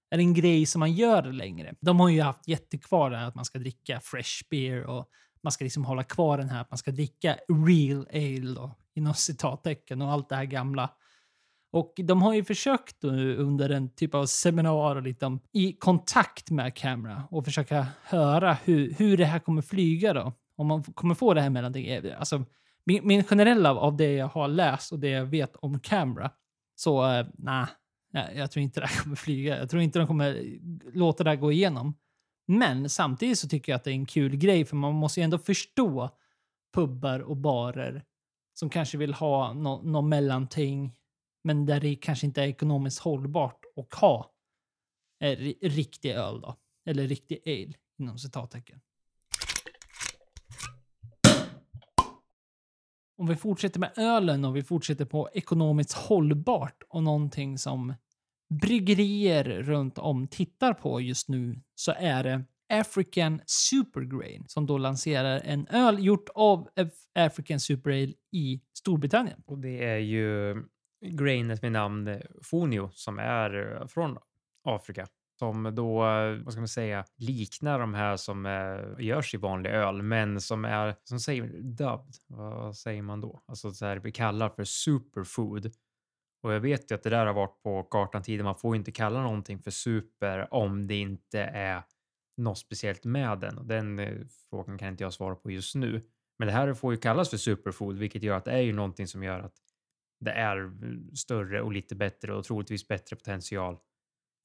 [0.10, 1.74] är en grej som man gör längre.
[1.82, 5.10] De har ju haft jättekvar det här att man ska dricka fresh beer och
[5.44, 9.14] man ska liksom hålla kvar den här att man ska dricka real ale då, inom
[9.14, 10.90] citattecken och allt det här gamla.
[11.74, 16.52] Och de har ju försökt nu under en typ av seminar och liksom, i kontakt
[16.52, 20.34] med Camera och försöka höra hur, hur det här kommer flyga då.
[20.58, 21.88] Om man kommer få det här mellanting.
[21.88, 22.46] Eh, alltså,
[22.86, 26.32] min, min generella av det jag har läst och det jag vet om Camera,
[26.76, 27.66] så eh, nej,
[28.12, 29.60] jag, jag tror inte det här kommer flyga.
[29.60, 30.60] Jag tror inte de kommer
[30.94, 31.94] låta det här gå igenom.
[32.48, 35.24] Men samtidigt så tycker jag att det är en kul grej för man måste ju
[35.24, 36.10] ändå förstå
[36.74, 38.04] pubbar och barer
[38.54, 40.92] som kanske vill ha något no mellanting
[41.44, 44.32] men där det kanske inte är ekonomiskt hållbart att ha
[45.24, 46.56] eh, riktig öl då.
[46.86, 48.80] Eller riktig ale inom citattecken.
[53.18, 57.94] Om vi fortsätter med ölen och vi fortsätter på ekonomiskt hållbart och någonting som
[58.62, 65.42] bryggerier runt om tittar på just nu så är det African Supergrain som då lanserar
[65.46, 66.70] en öl gjort av
[67.16, 69.44] African Super Ale i Storbritannien.
[69.46, 70.56] Och det är ju
[71.04, 74.18] grainet med namn Fonio som är eh, från
[74.64, 75.08] Afrika.
[75.40, 79.70] Som då, eh, vad ska man säga, liknar de här som eh, görs i vanlig
[79.70, 82.16] öl, men som är, som säger dubbed.
[82.28, 83.44] Vad säger man då?
[83.46, 85.72] Alltså så här, vi kallar för superfood.
[86.44, 88.44] Och jag vet ju att det där har varit på kartan tidigare.
[88.44, 91.84] Man får ju inte kalla någonting för super om det inte är
[92.38, 93.58] något speciellt med den.
[93.58, 94.00] Och den
[94.50, 96.02] frågan kan inte jag svara på just nu.
[96.40, 99.08] Men det här får ju kallas för superfood, vilket gör att det är ju någonting
[99.08, 99.54] som gör att
[100.24, 100.72] det är
[101.16, 103.78] större och lite bättre och troligtvis bättre potential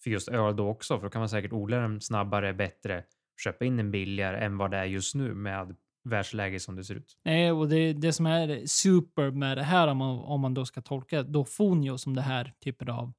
[0.03, 0.99] för just öl då också.
[0.99, 3.05] För då kan man säkert odla den snabbare, bättre,
[3.43, 6.95] köpa in den billigare än vad det är just nu med världsläget som det ser
[6.95, 7.19] ut.
[7.25, 10.65] Nej, och det, det som är super med det här, om man, om man då
[10.65, 13.13] ska tolka Dofonio som det här typen av,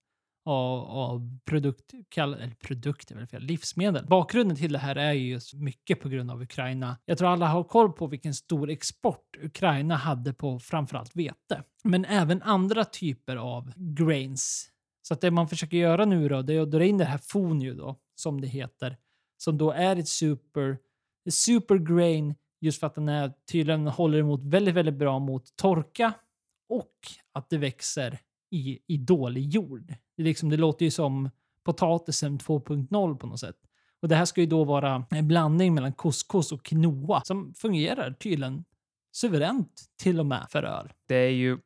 [0.49, 4.05] av, av produkt, kall, eller produkt eller fel, livsmedel.
[4.07, 6.97] Bakgrunden till det här är ju just mycket på grund av Ukraina.
[7.05, 11.63] Jag tror alla har koll på vilken stor export Ukraina hade på framförallt vete.
[11.83, 14.69] Men även andra typer av grains.
[15.01, 17.17] Så att det man försöker göra nu då, det är att dra in det här
[17.17, 18.97] Fonio då, som det heter,
[19.37, 20.77] som då är ett super,
[21.25, 25.55] ett super grain Just för att den är, tydligen håller emot väldigt, väldigt bra mot
[25.55, 26.13] torka
[26.69, 26.93] och
[27.33, 28.19] att det växer
[28.51, 29.93] i, i dålig jord.
[30.19, 31.29] Det, liksom, det låter ju som
[31.63, 33.55] potatisen 2.0 på något sätt.
[34.01, 38.11] Och det här ska ju då vara en blandning mellan couscous och quinoa som fungerar
[38.11, 38.65] tydligen
[39.11, 40.93] suveränt till och med för öl.
[41.07, 41.57] Det är ju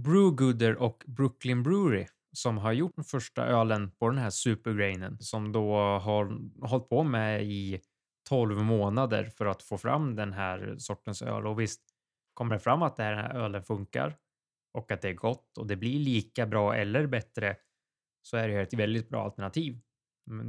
[0.00, 5.52] Brewgooder och Brooklyn Brewery som har gjort den första ölen på den här supergrainen som
[5.52, 6.38] då har
[6.68, 7.80] hållit på med i
[8.28, 11.46] 12 månader för att få fram den här sortens öl.
[11.46, 11.80] Och visst
[12.34, 14.16] kommer det fram att den här ölen funkar
[14.74, 17.56] och att det är gott och det blir lika bra eller bättre
[18.26, 19.80] så är det ett väldigt bra alternativ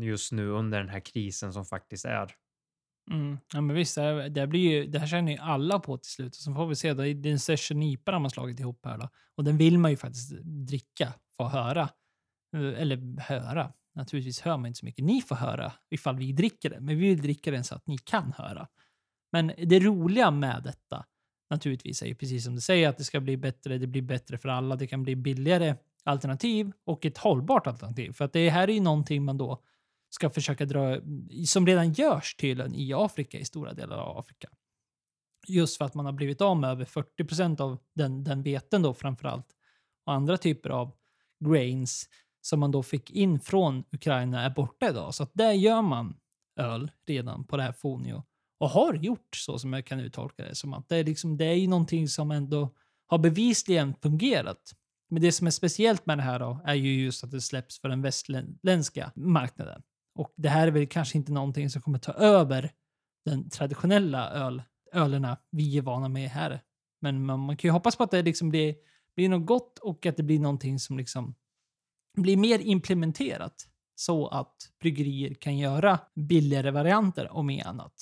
[0.02, 2.36] just nu under den här krisen som faktiskt är.
[3.12, 3.38] Mm.
[3.54, 6.36] Ja, men visst, det, det, blir ju, det här känner ju alla på till slut.
[6.36, 6.94] Så får vi se.
[6.94, 8.98] Då, det är en session IPA de har slagit ihop här.
[8.98, 9.10] Då.
[9.36, 11.90] Och den vill man ju faktiskt dricka, få höra.
[12.56, 13.74] Eh, eller höra.
[13.96, 15.06] Naturligtvis hör man inte så mycket.
[15.06, 17.98] Ni får höra ifall vi dricker den, men vi vill dricka den så att ni
[17.98, 18.68] kan höra.
[19.32, 21.06] Men det roliga med detta
[21.50, 23.78] naturligtvis är ju precis som du säger att det ska bli bättre.
[23.78, 24.76] Det blir bättre för alla.
[24.76, 28.12] Det kan bli billigare alternativ och ett hållbart alternativ.
[28.12, 29.62] För att det här är ju någonting man då
[30.10, 30.98] ska försöka dra,
[31.46, 34.50] som redan görs tydligen i Afrika, i stora delar av Afrika.
[35.48, 38.82] Just för att man har blivit av med över 40 procent av den, den veten
[38.82, 39.48] då framförallt.
[40.06, 40.92] Och andra typer av
[41.46, 42.10] grains
[42.42, 45.16] som man då fick in från Ukraina är borta idag.
[45.16, 46.18] Så att där gör man
[46.60, 48.24] öl redan på det här Fonio.
[48.58, 50.56] Och har gjort så som jag kan uttolka det.
[50.56, 52.70] Som att det är, liksom, det är ju någonting som ändå
[53.08, 54.76] har bevisligen fungerat.
[55.10, 57.82] Men det som är speciellt med det här då är ju just att det släpps
[57.82, 59.82] för den västländska marknaden.
[60.16, 62.72] Och det här är väl kanske inte någonting som kommer ta över
[63.26, 64.64] den traditionella öl,
[64.94, 66.62] ölerna vi är vana med här.
[67.02, 68.76] Men man, man kan ju hoppas på att det liksom blir,
[69.16, 71.36] blir något gott och att det blir någonting som liksom
[72.18, 77.94] blir mer implementerat så att bryggerier kan göra billigare varianter om inget annat.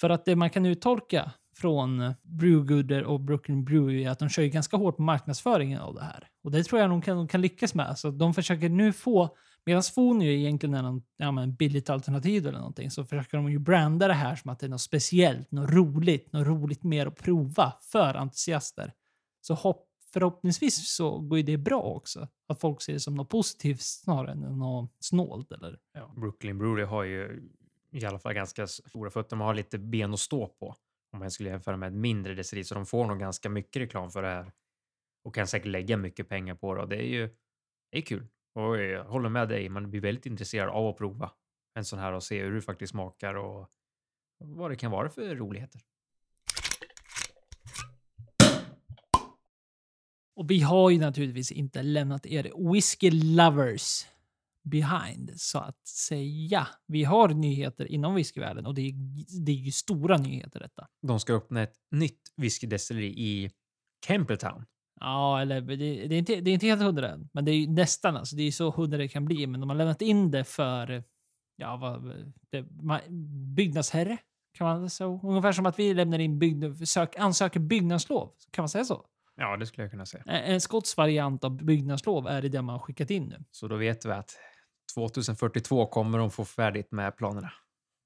[0.00, 4.42] För att det man kan uttolka från Brewgooder och Brooklyn Brewery är att de kör
[4.42, 6.28] ju ganska hårt på marknadsföringen av det här.
[6.44, 7.98] Och det tror jag de kan, de kan lyckas med.
[7.98, 12.90] Så de försöker nu få, medan Fonio egentligen är någon, ja, billigt alternativ eller någonting,
[12.90, 16.32] så försöker de ju branda det här som att det är något speciellt, något roligt,
[16.32, 18.92] något roligt mer att prova för entusiaster.
[19.40, 22.28] Så hopp, förhoppningsvis så går ju det bra också.
[22.48, 25.52] Att folk ser det som något positivt snarare än något snålt.
[25.52, 25.78] Eller?
[25.94, 27.50] Ja, Brooklyn Brewery har ju
[27.92, 29.30] i alla fall ganska stora fötter.
[29.30, 30.76] De har lite ben att stå på
[31.12, 34.10] om man skulle jämföra med ett mindre destilleri, så de får nog ganska mycket reklam
[34.10, 34.52] för det här
[35.24, 37.36] och kan säkert lägga mycket pengar på det och det är ju
[37.90, 38.26] det är kul.
[38.54, 41.30] Och jag håller med dig, man blir väldigt intresserad av att prova
[41.74, 43.70] en sån här och se hur det faktiskt smakar och
[44.38, 45.80] vad det kan vara för roligheter.
[50.36, 54.06] Och vi har ju naturligtvis inte lämnat er whisky lovers
[54.70, 56.66] behind, så att säga.
[56.86, 58.94] Vi har nyheter inom whiskyvärlden och det är,
[59.44, 60.86] det är ju stora nyheter detta.
[61.06, 63.50] De ska öppna ett nytt whiskydestilleri i
[64.06, 64.64] Campbelltown.
[65.00, 67.56] Ja, eller det, det, är inte, det är inte helt hundra än, men det är
[67.56, 68.16] ju nästan.
[68.16, 69.46] Alltså, det är så hundra det kan bli.
[69.46, 71.04] Men de har lämnat in det för
[71.56, 72.66] ja, vad, det,
[73.56, 74.18] byggnadsherre.
[74.58, 78.32] Kan man säga Ungefär som att vi lämnar in bygg, sök, ansöker byggnadslov.
[78.50, 79.06] Kan man säga så?
[79.36, 80.24] Ja, det skulle jag kunna säga.
[80.24, 83.44] En skotsk variant av byggnadslov är det man har skickat in nu.
[83.50, 84.38] Så då vet vi att
[84.94, 87.52] 2042 kommer de få färdigt med planerna.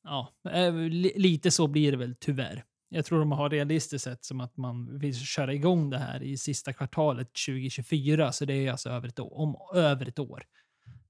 [0.04, 0.74] Ja, eh,
[1.16, 2.64] lite så blir det väl tyvärr.
[2.88, 6.36] Jag tror de har realistiskt sett som att man vill köra igång det här i
[6.36, 10.44] sista kvartalet 2024, så det är alltså över ett år, om över ett år.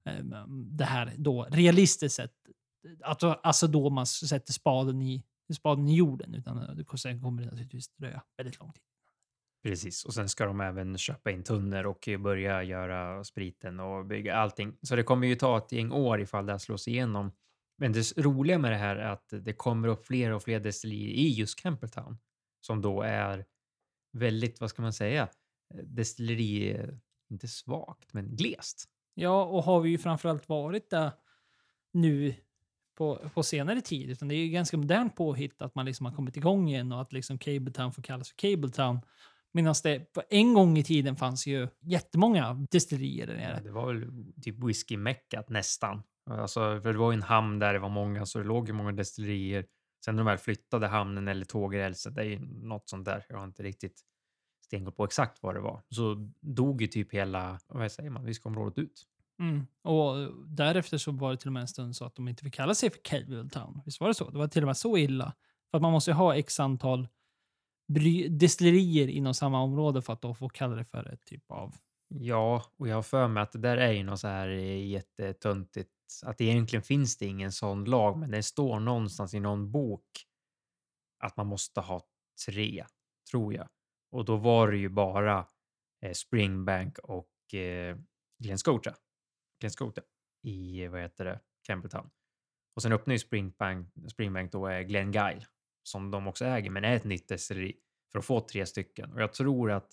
[0.05, 2.31] Ehm, det här då realistiskt sett,
[3.03, 7.95] alltså, alltså då man sätter spaden i, spaden i jorden, utan sen kommer det naturligtvis
[7.95, 8.83] dröja väldigt lång tid.
[9.65, 14.35] Precis, och sen ska de även köpa in tunnor och börja göra spriten och bygga
[14.35, 14.77] allting.
[14.81, 17.31] Så det kommer ju ta ett gäng år ifall det här slås igenom.
[17.77, 21.09] Men det roliga med det här är att det kommer upp fler och fler destillerier
[21.09, 22.17] i just Campbelltown
[22.61, 23.45] som då är
[24.13, 25.27] väldigt, vad ska man säga,
[25.83, 26.81] destilleri,
[27.29, 28.85] inte svagt, men glest.
[29.13, 31.11] Ja, och har vi ju framförallt varit där
[31.93, 32.35] nu
[32.97, 36.13] på, på senare tid, utan det är ju ganska modernt påhitt att man liksom har
[36.13, 38.99] kommit igång igen och att liksom Cabletown får kallas för Cabletown.
[39.55, 43.53] Medan det en gång i tiden fanns ju jättemånga destillerier där nere.
[43.57, 46.03] Ja, det var väl typ whisky-meckat nästan.
[46.29, 48.73] Alltså, för det var ju en hamn där det var många, så det låg ju
[48.73, 49.65] många destillerier.
[50.05, 53.25] Sen när de väl flyttade hamnen eller tågrälset, det är ju något sånt där.
[53.29, 54.01] Jag har inte riktigt
[54.65, 55.81] stenkoll på exakt vad det var.
[55.89, 59.03] Så dog ju typ hela, vad säger man, whiskyområdet ut.
[59.39, 59.67] Mm.
[59.83, 62.53] Och därefter så var det till och med en stund så att de inte fick
[62.53, 63.81] kalla sig för Caville Town.
[63.85, 64.29] Visst var det så?
[64.29, 65.33] Det var till och med så illa.
[65.71, 67.07] För att man måste ju ha x antal
[68.29, 71.75] destillerier inom samma område för att då få kalla det för ett typ av...
[72.07, 74.87] Ja, och jag har för mig att det där är ju något så här eh,
[74.87, 75.91] jättetöntigt.
[76.23, 80.05] Att egentligen finns det ingen sån lag, men det står någonstans i någon bok
[81.23, 82.01] att man måste ha
[82.45, 82.85] tre,
[83.31, 83.67] tror jag.
[84.11, 85.47] Och då var det ju bara
[86.05, 87.97] eh, Springbank och eh,
[88.43, 88.95] Glen Scotia.
[89.59, 90.03] Glen Scotia
[90.43, 92.09] i, vad heter det, Campbelltown.
[92.75, 95.45] Och sen öppnar ju Springbank, Springbank då är Glen Guile
[95.87, 97.75] som de också äger, men är ett nytt destilleri
[98.11, 99.13] för att få tre stycken.
[99.13, 99.91] Och jag tror att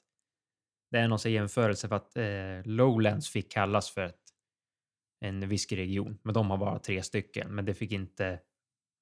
[0.91, 4.21] det är någon sån jämförelse för att eh, Lowlands fick kallas för ett,
[5.21, 7.55] en whiskyregion, men de har bara tre stycken.
[7.55, 8.41] Men det fick inte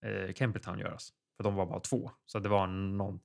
[0.07, 2.11] eh, Campbelltown göras, för de var bara två.
[2.27, 3.21] Så det var någon,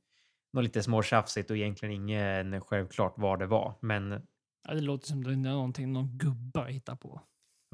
[0.54, 4.21] någon lite småtjafsigt och egentligen ingen självklart vad det var, men
[4.67, 7.21] Ja, det låter som det är någonting någon gubbe hittar på.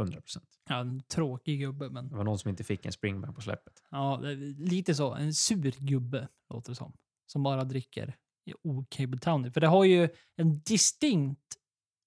[0.01, 0.59] 100 procent.
[0.69, 3.83] Ja, en tråkig gubbe, men Det var någon som inte fick en springbank på släppet.
[3.91, 4.17] ja,
[4.57, 5.13] lite så.
[5.13, 6.93] En sur gubbe låter det som.
[7.25, 9.51] Som bara dricker i o-Cable Town.
[9.51, 11.55] För det har ju en distinkt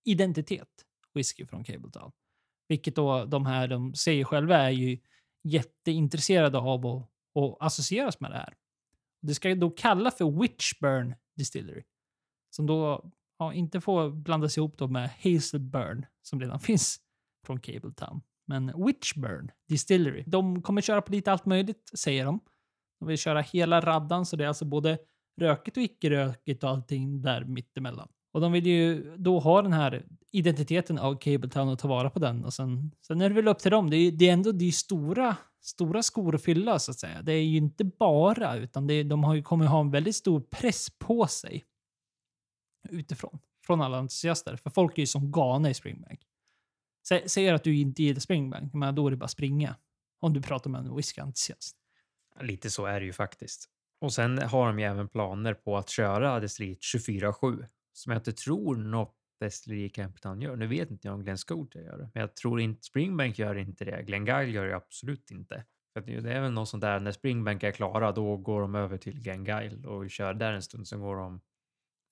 [0.05, 0.69] identitet,
[1.15, 2.13] whisky från Cable Town.
[2.69, 4.99] Vilket då de här, de säger själva, är ju
[5.45, 7.03] jätteintresserade av att,
[7.43, 8.55] att associeras med det här.
[9.23, 11.83] Det ska då kalla för Witchburn Distillery.
[12.51, 17.01] Som då ja, inte får blandas ihop då med Hazelburn som redan finns
[17.45, 18.21] från Cable Town.
[18.47, 20.25] Men Witchburn Distillery.
[20.27, 22.41] De kommer köra på lite allt möjligt, säger de.
[23.01, 24.99] De vill köra hela raddan, så det är alltså både
[25.41, 28.09] rökigt och icke-rökigt och allting där mittemellan.
[28.33, 32.11] Och de vill ju då ha den här identiteten av Cable Town och ta vara
[32.11, 32.45] på den.
[32.45, 33.91] Och sen, sen är det väl upp till dem.
[33.91, 37.23] Det är, det är ändå de stora, stora skor att fylla så att säga.
[37.23, 40.17] Det är ju inte bara, utan det är, de har ju, kommer ha en väldigt
[40.17, 41.65] stor press på sig
[42.89, 43.39] utifrån.
[43.67, 44.57] Från alla entusiaster.
[44.57, 46.21] För folk är ju som galna i Springbank.
[47.09, 49.77] Sä, säger att du inte gillar Springbank, men då är det bara springa.
[50.21, 51.77] Om du pratar med en whiskyentusiast.
[52.41, 53.69] Lite så är det ju faktiskt.
[54.01, 58.33] Och sen har de ju även planer på att köra destilleriet 24-7 som jag inte
[58.33, 60.57] tror något destilleri i Campbelltown gör.
[60.57, 63.55] Nu vet inte jag om Glenn Scotia gör det, men jag tror inte Springbank gör
[63.55, 64.03] inte det.
[64.03, 65.65] Glenn Guile gör det absolut inte.
[65.93, 68.75] För att det är väl något sånt där, när Springbank är klara, då går de
[68.75, 71.41] över till Glen Guile och kör där en stund, sen går de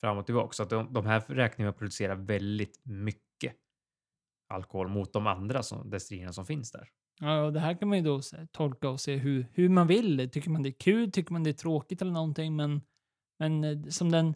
[0.00, 0.52] fram och tillbaka.
[0.52, 3.57] Så att de, de här räknar med att producera väldigt mycket
[4.53, 6.88] alkohol mot de andra som, destillerierna som finns där.
[7.21, 8.21] Ja, och det här kan man ju då
[8.53, 10.31] tolka och se hur, hur man vill.
[10.31, 11.12] Tycker man det är kul?
[11.12, 12.57] Tycker man det är tråkigt eller någonting?
[12.57, 12.81] Men,
[13.38, 14.35] men eh, som den,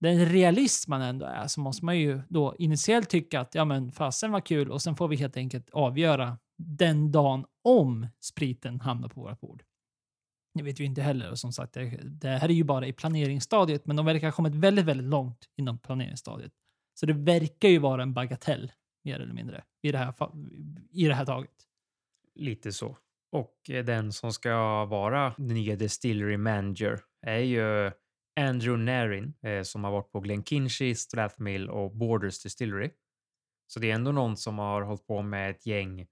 [0.00, 3.92] den realist man ändå är så måste man ju då initiellt tycka att ja men
[3.92, 9.08] fasen var kul och sen får vi helt enkelt avgöra den dagen om spriten hamnar
[9.08, 9.62] på våra bord.
[10.54, 12.92] Det vet vi inte heller och som sagt det, det här är ju bara i
[12.92, 16.52] planeringsstadiet men de verkar ha kommit väldigt, väldigt långt inom planeringsstadiet.
[17.00, 18.72] Så det verkar ju vara en bagatell
[19.06, 20.14] mer eller mindre i det här,
[20.90, 21.50] i det här taget.
[22.34, 22.98] Lite så.
[23.32, 27.90] Och eh, den som ska vara den nya distillery manager är ju
[28.40, 32.90] Andrew Narin eh, som har varit på Glenkinchie, Strathmill och Borders Distillery.
[33.66, 36.06] Så det är ändå någon som har hållit på med ett gäng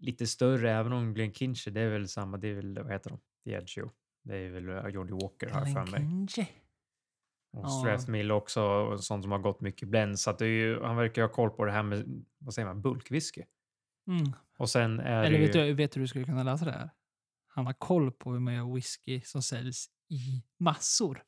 [0.00, 3.20] lite större, även om Glenkinchie, det är väl samma, det är väl, vad heter de?
[3.44, 3.90] Diageo.
[4.24, 6.26] Det är väl uh, Johnny Walker jag för mig.
[7.52, 7.72] Och.
[7.72, 10.18] Strathmill också, sånt som har gått mycket blend.
[10.18, 12.82] Så det är ju, han verkar ha koll på det här med, vad säger man,
[12.82, 13.42] bulkwhisky.
[14.06, 14.32] Mm.
[14.58, 16.72] Och sen är Eller vet ju, du, vet du hur du skulle kunna läsa det
[16.72, 16.90] här?
[17.46, 21.22] Han har koll på hur mycket whisky som säljs i massor.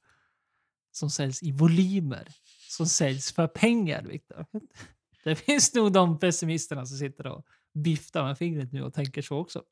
[0.90, 2.28] Som säljs i volymer.
[2.68, 4.46] Som säljs för pengar, Viktor.
[5.24, 9.38] Det finns nog de pessimisterna som sitter och viftar med fingret nu och tänker så
[9.38, 9.64] också.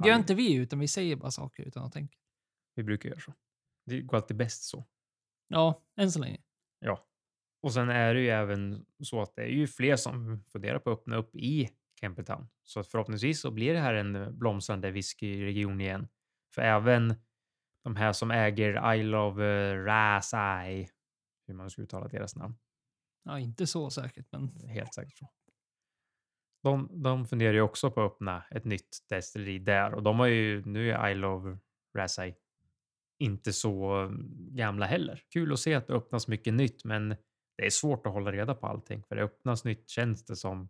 [0.00, 2.18] Det gör inte vi, utan vi säger bara saker utan att tänka.
[2.74, 3.34] vi brukar göra så.
[3.86, 4.86] Det går alltid bäst så.
[5.50, 6.38] Ja, än så länge.
[6.78, 7.06] Ja.
[7.62, 10.90] Och sen är det ju även så att det är ju fler som funderar på
[10.90, 12.48] att öppna upp i Campbelltown.
[12.64, 16.08] Så att förhoppningsvis så blir det här en blomstrande whiskyregion igen.
[16.54, 17.14] För även
[17.84, 20.88] de här som äger Isle of uh, Rasai,
[21.46, 22.54] hur man ska uttala deras namn,
[23.24, 25.28] Ja, inte så säkert, men helt säkert så.
[26.62, 30.26] De, de funderar ju också på att öppna ett nytt destilleri där och de har
[30.26, 31.58] ju, nu är Isle of
[31.96, 32.34] Rasai
[33.20, 34.08] inte så
[34.50, 35.22] gamla heller.
[35.32, 37.08] Kul att se att det öppnas mycket nytt, men
[37.56, 40.68] det är svårt att hålla reda på allting för det öppnas nytt känns det som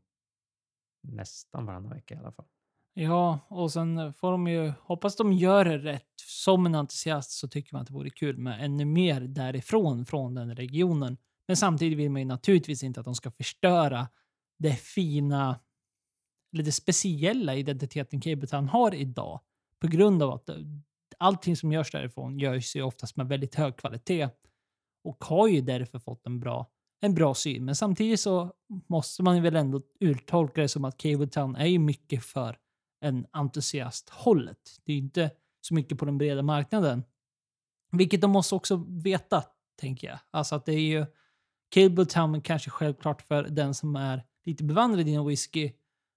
[1.03, 2.47] nästan varannan vecka i alla fall.
[2.95, 6.07] Ja, och sen får de ju, hoppas de gör det rätt.
[6.17, 10.35] Som en entusiast så tycker man att det vore kul med ännu mer därifrån, från
[10.35, 11.17] den regionen.
[11.47, 14.09] Men samtidigt vill man ju naturligtvis inte att de ska förstöra
[14.59, 15.61] det fina,
[16.53, 19.41] eller det speciella identiteten Cabletown har idag.
[19.79, 20.51] På grund av att
[21.21, 24.29] allting som görs därifrån görs ju oftast med väldigt hög kvalitet
[25.05, 27.65] och har ju därför fått en bra, en bra syn.
[27.65, 28.53] Men samtidigt så
[28.87, 32.59] måste man ju väl ändå uttolka det som att Cable Town är ju mycket för
[33.01, 34.81] en entusiasthållet.
[34.85, 37.05] Det är ju inte så mycket på den breda marknaden.
[37.93, 39.45] Vilket de måste också veta,
[39.81, 40.19] tänker jag.
[40.31, 41.07] Alltså att det är ju
[41.75, 45.73] Cable Town kanske självklart för den som är lite bevandrad inom whisky.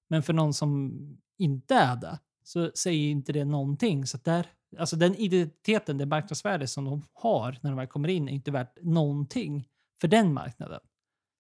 [0.10, 0.94] Men för någon som
[1.38, 4.06] inte är det så säger inte det någonting.
[4.06, 4.48] Så att där
[4.80, 8.52] Alltså den identiteten, det marknadsvärde som de har när de väl kommer in är inte
[8.52, 9.68] värt någonting
[10.02, 10.80] för den marknaden.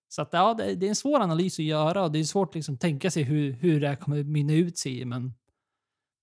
[0.09, 2.55] Så att, ja, det, är en svår analys att göra och det är svårt att
[2.55, 5.33] liksom tänka sig hur, hur det här kommer mynna ut sig i, men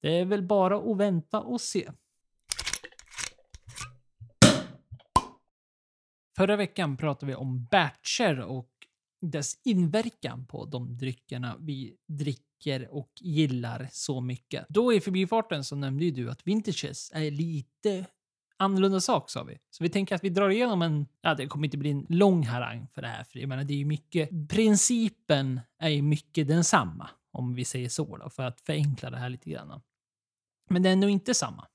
[0.02, 1.90] det är väl bara att vänta och se.
[6.36, 8.70] Förra veckan pratade vi om batcher och
[9.20, 12.49] dess inverkan på de dryckerna vi dricker
[12.90, 14.66] och gillar så mycket.
[14.68, 18.06] Då i förbifarten så nämnde ju du att vintages är lite
[18.56, 19.58] annorlunda sak sa vi.
[19.70, 22.42] Så vi tänker att vi drar igenom en, ja det kommer inte bli en lång
[22.46, 26.48] harang för det här, för jag menar det är ju mycket, principen är ju mycket
[26.48, 29.82] densamma om vi säger så då, för att förenkla det här lite grann.
[30.70, 31.66] Men det är ändå inte samma.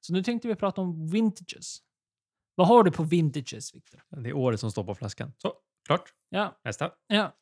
[0.00, 1.78] Så nu tänkte vi prata om vintages.
[2.54, 4.02] Vad har du på vintages, Viktor?
[4.10, 5.32] Det är året som står på flaskan.
[5.36, 5.54] Så,
[5.86, 6.14] klart.
[6.28, 6.90] Ja, Nästa.
[7.06, 7.36] ja.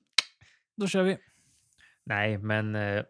[0.77, 1.19] Då kör vi.
[2.09, 3.05] Nej, men eh,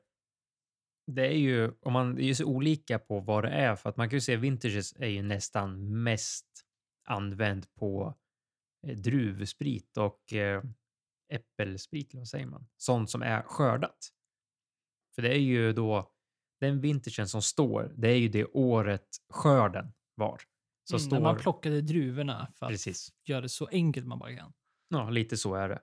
[1.07, 3.89] det är ju om man det är ju så olika på vad det är för
[3.91, 6.47] att man kan ju se vintages är ju nästan mest
[7.05, 8.15] använt på
[8.87, 10.63] eh, druvsprit och eh,
[11.33, 12.67] äppelsprit, vad säger man?
[12.77, 14.09] Sånt som är skördat.
[15.15, 16.13] För det är ju då
[16.61, 20.41] den vintagen som står, det är ju det året skörden var.
[20.85, 23.09] Så Mm, står, När man plockade druvorna för att precis.
[23.25, 24.53] göra det så enkelt man bara kan.
[24.89, 25.83] Ja, lite så är det.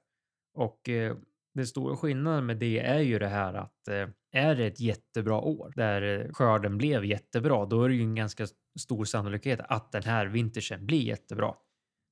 [0.54, 1.18] Och eh,
[1.56, 5.40] den stora skillnaden med det är ju det här att eh, är det ett jättebra
[5.40, 8.48] år där eh, skörden blev jättebra, då är det ju en ganska
[8.80, 11.56] stor sannolikhet att den här vintagen blir jättebra.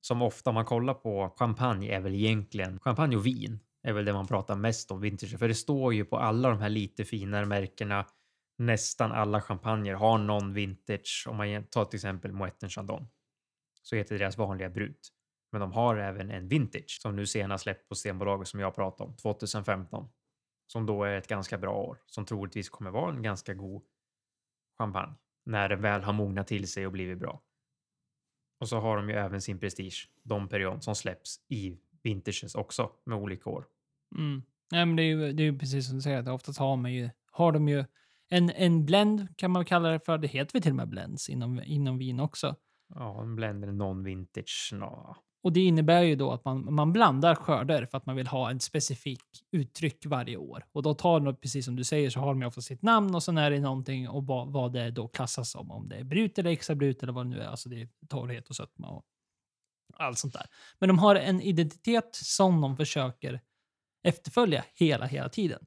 [0.00, 4.12] Som ofta man kollar på champagne är väl egentligen champagne och vin är väl det
[4.12, 5.38] man pratar mest om vintage.
[5.38, 8.06] För det står ju på alla de här lite finare märkena.
[8.58, 11.26] Nästan alla champagner har någon vintage.
[11.28, 13.06] Om man tar till exempel Moët Chandon
[13.82, 15.10] så heter deras vanliga brut.
[15.54, 19.10] Men de har även en vintage som nu senast släppt på Stenbolaget som jag pratade
[19.10, 20.08] om 2015.
[20.66, 23.82] Som då är ett ganska bra år som troligtvis kommer vara en ganska god
[24.78, 25.14] champagne
[25.46, 27.42] när den väl har mognat till sig och blivit bra.
[28.60, 32.90] Och så har de ju även sin Prestige, Dom Perignon, som släpps i vintages också
[33.04, 33.66] med olika år.
[34.18, 34.42] Mm.
[34.70, 36.76] Nej, men det är ju det är ju precis som du säger, att oftast har,
[36.76, 37.84] man ju, har de ju
[38.28, 40.18] en, en blend kan man kalla det för.
[40.18, 42.56] Det heter väl till och med blends inom, inom vin också.
[42.94, 44.70] Ja, en blend eller non-vintage.
[44.72, 45.16] Nå.
[45.44, 48.50] Och det innebär ju då att man, man blandar skörder för att man vill ha
[48.52, 50.66] ett specifikt uttryck varje år.
[50.72, 53.22] Och då tar de, precis som du säger, så har de ofta sitt namn och
[53.22, 55.70] sen är det någonting och vad, vad det då klassas som.
[55.70, 57.46] Om det är brut eller extra brut eller vad det nu är.
[57.46, 59.04] Alltså det är torrhet och sötma och
[59.96, 60.46] allt sånt där.
[60.78, 63.40] Men de har en identitet som de försöker
[64.02, 65.66] efterfölja hela, hela tiden.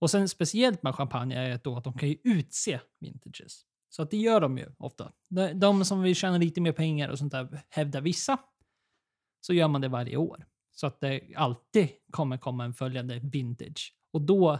[0.00, 3.62] Och sen speciellt med champagne är då att de kan ju utse vintages.
[3.88, 5.12] Så att det gör de ju ofta.
[5.28, 8.38] De, de som vill tjäna lite mer pengar och sånt där hävdar vissa.
[9.46, 10.46] Så gör man det varje år.
[10.72, 13.94] Så att det alltid kommer komma en följande vintage.
[14.12, 14.58] Och då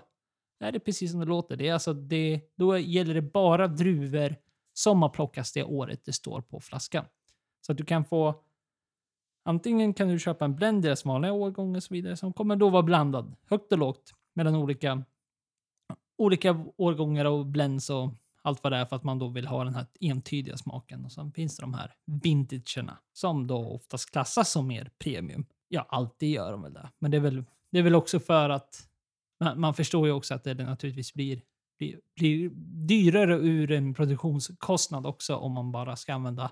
[0.61, 1.57] är det precis som det låter.
[1.57, 4.37] Det är alltså det, då gäller det bara druvor
[4.73, 7.05] som har plockats det året det står på flaskan.
[7.67, 8.45] Så att du kan få
[9.47, 12.33] Antingen kan du köpa en blend i deras alltså vanliga årgång och så vidare som
[12.33, 15.05] kommer då vara blandad högt och lågt mellan olika,
[16.19, 18.11] olika årgångar och blends och
[18.45, 21.05] allt vad det är för att man då vill ha den här entydiga smaken.
[21.05, 25.47] Och sen finns det de här vintagerna som då oftast klassas som mer premium.
[25.69, 26.91] Ja, alltid gör de väl det.
[26.99, 28.89] Men det är väl, det är väl också för att
[29.41, 31.43] man, man förstår ju också att det naturligtvis blir,
[31.79, 32.51] blir, blir
[32.87, 36.51] dyrare ur en produktionskostnad också om man bara ska använda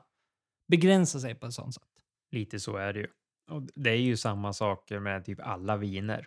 [0.69, 1.89] begränsa sig på ett sånt sätt.
[2.31, 3.09] Lite så är det ju.
[3.51, 6.27] Och det är ju samma saker med typ alla viner.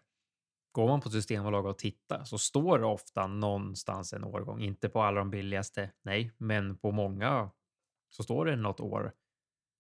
[0.76, 4.62] Går man på Systembolaget och tittar så står det ofta någonstans en årgång.
[4.62, 7.50] Inte på alla de billigaste, nej, men på många
[8.10, 9.12] så står det något år.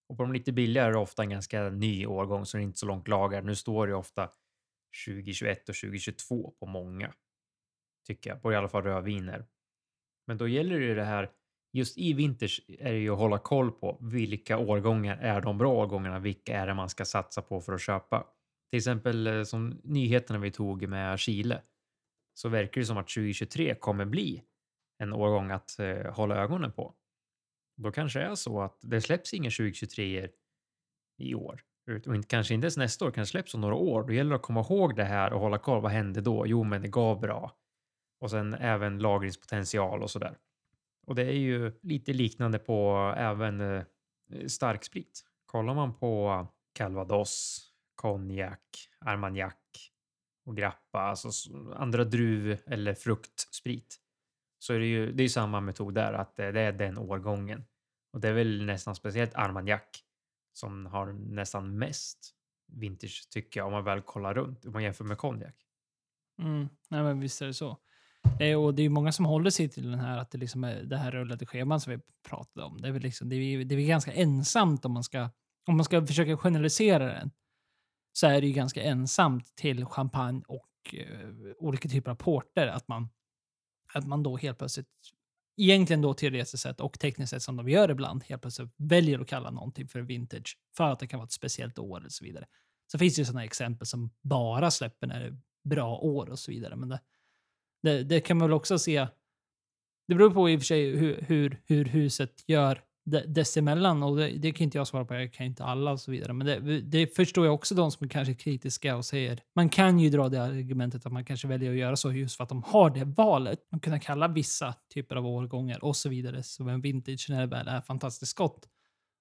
[0.10, 2.64] Och på de lite billigare är det ofta en ganska ny årgång så det är
[2.64, 3.42] inte så långt lager.
[3.42, 4.30] Nu står det ofta
[5.08, 7.14] 2021 och 2022 på många.
[8.08, 9.46] Tycker jag, på i alla fall rödviner.
[10.28, 11.32] Men då gäller det ju det här
[11.74, 15.74] just i vinters är det ju att hålla koll på vilka årgångar är de bra
[15.74, 18.28] årgångarna, vilka är det man ska satsa på för att köpa.
[18.76, 21.62] Till exempel eh, som nyheterna vi tog med Chile
[22.34, 24.44] så verkar det som att 2023 kommer bli
[24.98, 26.96] en årgång att eh, hålla ögonen på.
[27.78, 30.30] Då kanske det är så att det släpps inga 2023
[31.18, 31.62] i år
[32.08, 34.04] och inte, kanske inte ens nästa år, kanske släpps om några år.
[34.04, 35.82] Då gäller det att komma ihåg det här och hålla koll.
[35.82, 36.48] Vad hände då?
[36.48, 37.52] Jo, men det gav bra.
[38.20, 40.38] Och sen även lagringspotential och så där.
[41.08, 43.84] Och det är ju lite liknande på eh, även eh,
[44.48, 45.24] starksprit.
[45.46, 47.62] Kollar man på calvados,
[47.96, 48.62] konjak,
[49.00, 49.54] armagnac
[50.46, 51.30] och grappa, alltså
[51.76, 53.98] andra druv eller fruktsprit,
[54.60, 57.66] så är det ju det är ju samma metod där, att det är den årgången.
[58.14, 59.82] Och det är väl nästan speciellt armagnac
[60.54, 62.36] som har nästan mest
[62.68, 65.56] vintage tycker jag om man väl kollar runt, om man jämför med konjak.
[66.42, 66.70] Mm.
[66.90, 67.78] Nej, men visst är det så.
[68.40, 70.64] Eh, och det är ju många som håller sig till den här, att det, liksom
[70.64, 72.82] är det här rullade scheman som vi pratade om.
[72.82, 75.30] Det är väl liksom, det är, det är ganska ensamt om man, ska,
[75.68, 77.32] om man ska försöka generalisera den.
[78.18, 82.68] Så är det ju ganska ensamt till champagne och eh, olika typer av porter.
[82.68, 83.10] Att man,
[83.94, 84.88] att man då helt plötsligt,
[85.58, 89.28] egentligen då teoretiskt sett och tekniskt sett som de gör ibland, helt plötsligt väljer att
[89.28, 90.58] kalla någonting för vintage.
[90.78, 92.46] För att det kan vara ett speciellt år och så vidare.
[92.92, 96.40] Så finns det ju sådana exempel som bara släpper när det är bra år och
[96.40, 96.76] så vidare.
[96.76, 97.00] Men det,
[97.84, 99.08] det, det kan man väl också se.
[100.08, 104.30] Det beror på i och för sig hur, hur, hur huset gör dessemellan och det,
[104.30, 106.34] det kan inte jag svara på, jag kan inte alla och så vidare.
[106.34, 110.00] Men det, det förstår jag också de som kanske är kritiska och säger, man kan
[110.00, 112.64] ju dra det argumentet att man kanske väljer att göra så just för att de
[112.64, 113.60] har det valet.
[113.72, 117.48] Man kunna kalla vissa typer av årgångar och så vidare som en vintage när det
[117.48, 118.70] väl är fantastiskt gott.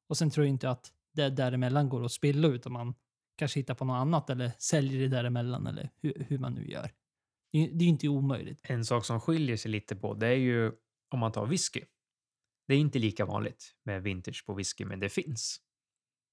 [0.08, 2.94] Och sen tror jag inte att det däremellan går att spilla utan man
[3.36, 6.90] kanske hittar på något annat eller säljer det däremellan eller hur, hur man nu gör.
[7.52, 8.60] Det det är ju inte omöjligt.
[8.62, 10.72] En sak som skiljer sig lite på det är ju
[11.10, 11.80] om man tar whisky.
[12.68, 15.60] Det är inte lika vanligt med vintage på whisky, men det finns.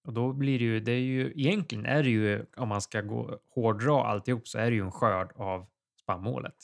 [0.03, 3.01] Och då blir det ju, det är ju, egentligen är det ju, om man ska
[3.01, 5.65] gå hårdra alltihop så är det ju en skörd av
[6.01, 6.55] spannmålet.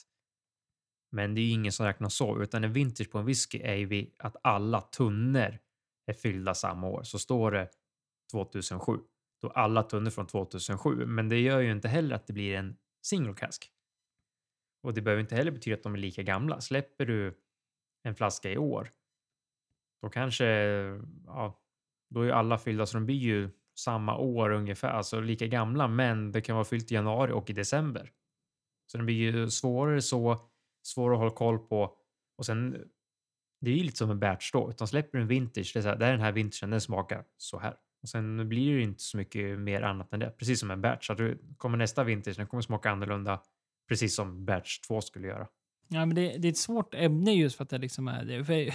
[1.10, 3.74] Men det är ju ingen som räknar så, utan en vintage på en whisky är
[3.74, 5.58] ju att alla tunnor
[6.06, 7.02] är fyllda samma år.
[7.02, 7.68] Så står det
[8.32, 8.98] 2007,
[9.42, 11.06] då alla tunnor från 2007.
[11.06, 13.72] Men det gör ju inte heller att det blir en single cask.
[14.82, 16.60] Och det behöver inte heller betyda att de är lika gamla.
[16.60, 17.38] Släpper du
[18.02, 18.92] en flaska i år,
[20.02, 20.44] då kanske,
[21.26, 21.60] ja,
[22.10, 25.88] då är ju alla fyllda så de blir ju samma år ungefär, alltså lika gamla,
[25.88, 28.12] men det kan vara fyllt i januari och i december.
[28.86, 30.50] Så det blir ju svårare så,
[30.82, 31.94] svårare att hålla koll på.
[32.38, 32.84] Och sen,
[33.60, 35.82] det är ju lite som en batch då, utan släpper du en vintage, det är,
[35.82, 37.76] så här, det är den här vintagen, den smakar så här.
[38.02, 40.80] Och sen blir det ju inte så mycket mer annat än det, precis som en
[40.80, 41.10] batch.
[41.10, 43.42] Att du kommer nästa vintage, den kommer smaka annorlunda,
[43.88, 45.48] precis som batch 2 skulle göra.
[45.88, 48.44] Ja, men det, det är ett svårt ämne just för att det liksom är det.
[48.44, 48.70] För,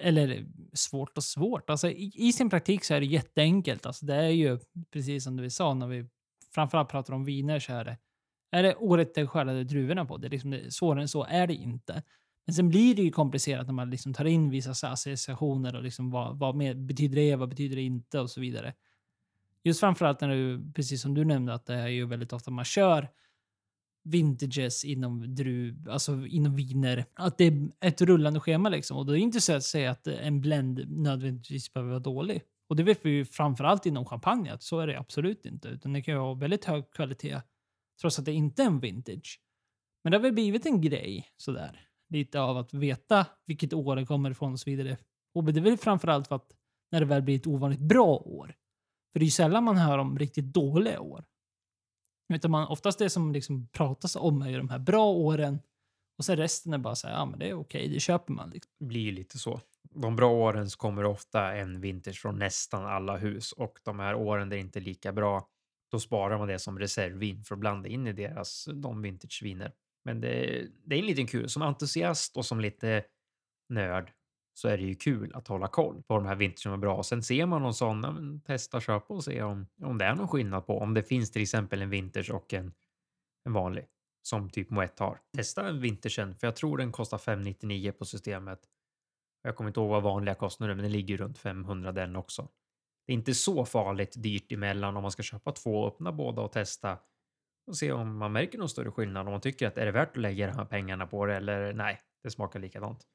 [0.00, 1.70] eller svårt och svårt.
[1.70, 3.86] Alltså, i, I sin praktik så är det jätteenkelt.
[3.86, 4.58] Alltså, det är ju
[4.90, 6.06] precis som du sa när vi
[6.54, 7.98] framförallt pratar om viner så är det,
[8.50, 10.16] är det året det skördade druvorna på.
[10.16, 12.02] Det är liksom det, svårare än så är det inte.
[12.46, 16.10] Men sen blir det ju komplicerat när man liksom tar in vissa associationer och liksom
[16.10, 18.74] vad, vad med, betyder det, vad betyder det inte och så vidare.
[19.64, 22.64] Just framförallt när du, precis som du nämnde, att det är ju väldigt ofta man
[22.64, 23.08] kör
[24.06, 27.04] vintages inom druv, alltså inom viner.
[27.14, 28.96] Att det är ett rullande schema liksom.
[28.96, 32.42] Och då är det inte så att säga att en blend nödvändigtvis behöver vara dålig.
[32.68, 35.68] Och det vet vi ju framförallt inom champagne att så är det absolut inte.
[35.68, 37.40] Utan det kan ju ha väldigt hög kvalitet
[38.00, 39.40] trots att det inte är en vintage.
[40.04, 41.80] Men det har väl blivit en grej sådär.
[42.08, 44.96] Lite av att veta vilket år det kommer ifrån och så vidare.
[45.34, 46.52] Och det är väl framförallt för att
[46.92, 48.54] när det väl blir ett ovanligt bra år.
[49.12, 51.24] För det är ju sällan man hör om riktigt dåliga år.
[52.28, 55.60] Utan man, oftast det som liksom pratas om är ju de här bra åren.
[56.18, 58.50] Och sen resten är bara så här, ja men det är okej, det köper man.
[58.50, 58.72] Liksom.
[58.78, 59.60] Det blir ju lite så.
[59.90, 64.14] De bra åren så kommer ofta en vintage från nästan alla hus och de här
[64.14, 65.48] åren där det inte är lika bra,
[65.90, 69.72] då sparar man det som reservvin för att blanda in i deras de vintageviner.
[70.04, 71.48] Men det, det är en liten kul.
[71.48, 73.04] Som entusiast och som lite
[73.68, 74.12] nörd
[74.58, 76.96] så är det ju kul att hålla koll på de här vintage som är bra.
[76.96, 80.04] Och sen ser man någon sån, ja, men testa köpa och se om, om det
[80.04, 82.72] är någon skillnad på om det finns till exempel en vintage och en,
[83.44, 83.86] en vanlig
[84.22, 85.20] som typ Moët har.
[85.36, 88.60] Testa en vintagen för jag tror den kostar 599 på systemet.
[89.42, 92.48] Jag kommer inte ihåg vad vanliga kostnader, men den ligger runt 500 den också.
[93.06, 96.42] Det är inte så farligt dyrt emellan om man ska köpa två och öppna båda
[96.42, 96.98] och testa
[97.66, 99.26] och se om man märker någon större skillnad.
[99.26, 101.72] Om man tycker att är det värt att lägga de här pengarna på det eller
[101.72, 103.06] nej, det smakar likadant.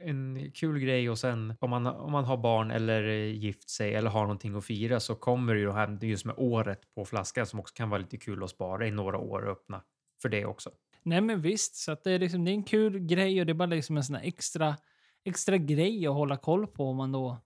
[0.00, 4.10] En kul grej och sen om man, om man har barn eller gift sig eller
[4.10, 7.60] har någonting att fira så kommer ju det här just med året på flaskan som
[7.60, 9.82] också kan vara lite kul att spara i några år och öppna
[10.22, 10.70] för det också.
[11.02, 13.52] Nej men visst, så att det, är liksom, det är en kul grej och det
[13.52, 14.76] är bara liksom en sån här extra,
[15.24, 17.38] extra grej att hålla koll på om man då...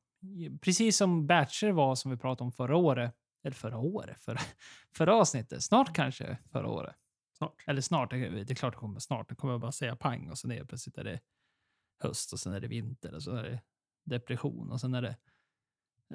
[0.60, 3.14] Precis som Batcher var som vi pratade om förra året.
[3.44, 4.20] Eller förra året?
[4.20, 4.40] Förra,
[4.96, 5.62] förra avsnittet.
[5.62, 6.96] Snart kanske förra året.
[7.38, 7.64] Snart.
[7.66, 8.16] Eller snart, det
[8.50, 9.28] är klart det kommer snart.
[9.28, 11.20] Det kommer bara säga pang och är det plötsligt är det
[11.98, 13.60] höst och sen är det vinter och så är det
[14.04, 15.16] depression och sen är det...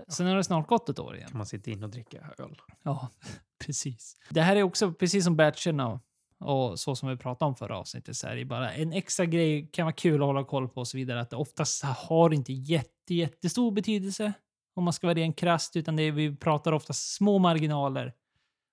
[0.07, 1.29] Sen har det snart gått ett år igen.
[1.29, 2.61] Kan man sitta in och dricka öl.
[2.83, 3.09] Ja,
[3.65, 4.17] precis.
[4.29, 5.99] Det här är också precis som batcherna
[6.39, 9.69] och så som vi pratade om förra avsnittet så är det bara en extra grej
[9.71, 11.21] kan vara kul att hålla koll på och så vidare.
[11.21, 14.33] Att det oftast har inte jätte, jättestor betydelse
[14.75, 18.13] om man ska vara rent krasst utan det är, vi pratar ofta små marginaler.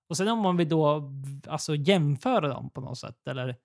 [0.09, 1.13] Och sen om man vill då
[1.47, 3.57] alltså jämföra dem på något sätt eller,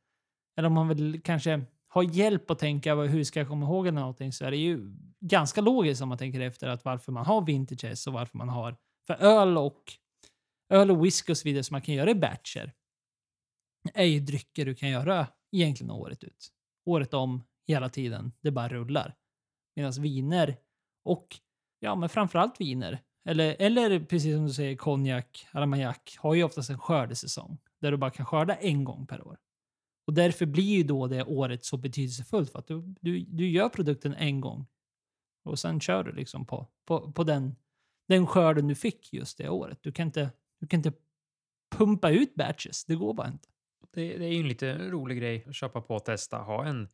[0.57, 1.65] eller om man vill kanske
[1.95, 4.95] ha hjälp att tänka hur ska jag komma ihåg eller någonting så är det ju
[5.19, 8.77] ganska logiskt om man tänker efter att varför man har vintages och varför man har
[9.07, 9.83] för öl och
[10.69, 12.73] öl och whisky och så vidare som man kan göra i batcher
[13.93, 16.51] är ju drycker du kan göra egentligen året ut.
[16.85, 18.31] Året om, hela tiden.
[18.41, 19.15] Det bara rullar.
[19.75, 20.57] Medan viner
[21.03, 21.27] och,
[21.79, 26.69] ja men framförallt viner, eller, eller precis som du säger konjak, armagnac, har ju oftast
[26.69, 27.57] en skördesäsong.
[27.81, 29.37] Där du bara kan skörda en gång per år.
[30.06, 33.70] Och därför blir ju då det året så betydelsefullt för att du, du, du gör
[33.70, 34.66] produkten en gång.
[35.43, 37.56] Och sen kör du liksom på, på, på den,
[38.08, 39.80] den skörden du fick just det året.
[39.82, 40.93] Du kan inte, du kan inte
[41.78, 42.86] pumpa ut batches.
[42.86, 43.47] Det går bara inte.
[43.93, 46.38] Det, det är ju en lite rolig grej att köpa på och testa.
[46.38, 46.88] Ha en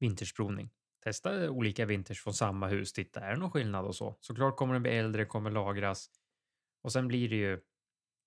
[0.00, 0.70] vintersprovning.
[1.04, 2.92] Testa olika vinters från samma hus.
[2.92, 4.16] Titta, är det någon skillnad och så?
[4.20, 6.10] Såklart kommer den bli äldre, kommer lagras.
[6.82, 7.60] Och sen blir det ju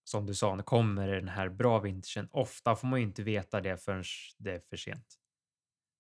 [0.07, 2.27] som du sa, kommer den här bra vintersen?
[2.31, 4.03] Ofta får man ju inte veta det förrän
[4.37, 5.19] det är för sent.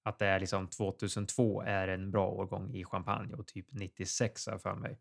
[0.03, 4.53] Att det är liksom 2002 är en bra årgång i champagne och typ 96 har
[4.53, 4.99] jag för mig.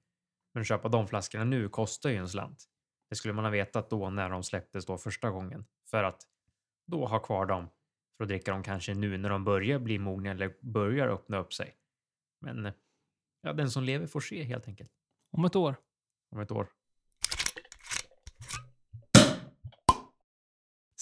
[0.55, 2.65] Men att köpa de flaskorna nu kostar ju en slant.
[3.11, 5.65] Det skulle man ha vetat då när de släpptes då första gången.
[5.91, 6.23] För att
[6.87, 7.69] då ha kvar dem
[8.17, 11.55] för att dricka dem kanske nu när de börjar bli mogna eller börjar öppna upp
[11.55, 11.77] sig.
[12.41, 12.73] Men
[13.41, 14.91] ja, den som lever får se helt enkelt.
[15.31, 15.77] Om ett år.
[16.31, 16.76] Om ett år.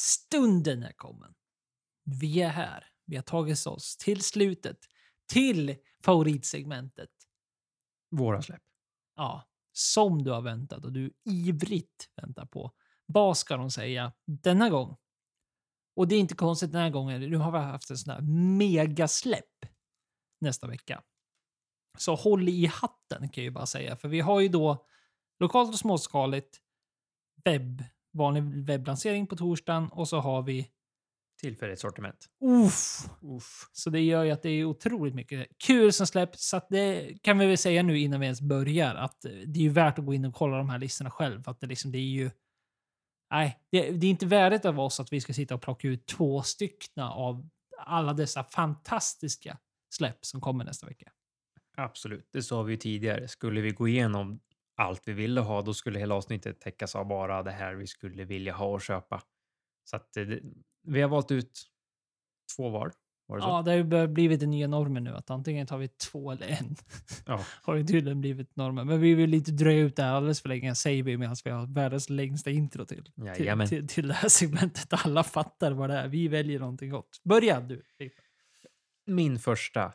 [0.05, 1.35] Stunden är kommen.
[2.05, 2.87] Vi är här.
[3.05, 4.79] Vi har tagit oss till slutet.
[5.33, 7.11] Till favoritsegmentet.
[8.11, 8.63] Våra släpp.
[9.17, 12.73] Ja, som du har väntat och du ivrigt väntar på.
[13.07, 14.97] Vad ska de säga denna gång?
[15.97, 17.21] Och det är inte konstigt den här gången.
[17.21, 18.21] Nu har vi haft en sån här
[18.59, 19.67] megasläpp
[20.41, 21.03] nästa vecka.
[21.99, 23.97] Så håll i hatten kan jag ju bara säga.
[23.97, 24.87] För vi har ju då
[25.39, 26.61] lokalt och småskaligt
[27.45, 27.85] webb
[28.15, 30.71] vanlig webblansering på torsdagen och så har vi
[31.41, 32.29] tillfälligt sortiment.
[32.41, 33.09] Uff.
[33.23, 33.69] Uff.
[33.73, 36.49] Så det gör ju att det är otroligt mycket kul som släpps.
[36.49, 39.69] Så det kan vi väl säga nu innan vi ens börjar att det är ju
[39.69, 41.43] värt att gå in och kolla de här listorna själv.
[41.43, 42.31] För att det, liksom, det är ju...
[43.31, 46.07] Nej, det, det är inte värdigt av oss att vi ska sitta och plocka ut
[46.07, 47.49] två styckna av
[47.79, 49.59] alla dessa fantastiska
[49.91, 51.13] släpp som kommer nästa vecka.
[51.77, 53.29] Absolut, det sa vi ju tidigare.
[53.29, 54.41] Skulle vi gå igenom
[54.77, 58.25] allt vi ville ha, då skulle hela avsnittet täckas av bara det här vi skulle
[58.25, 59.23] vilja ha och köpa.
[59.85, 60.41] Så att det,
[60.83, 61.71] vi har valt ut
[62.57, 62.89] två var.
[62.89, 62.95] det
[63.29, 66.77] ja, det har blivit den nya normen nu att antingen tar vi två eller en.
[67.27, 67.41] Ja.
[67.63, 68.87] har det tydligen blivit normen.
[68.87, 71.51] Men vi vill inte dröja ut det här alldeles för länge, säger vi medan vi
[71.51, 73.05] har världens längsta intro till,
[73.37, 74.89] till, till, till, det här segmentet.
[74.91, 76.09] Alla fattar vad det är.
[76.09, 77.21] Vi väljer någonting gott.
[77.25, 77.83] Börja du.
[79.07, 79.93] Min första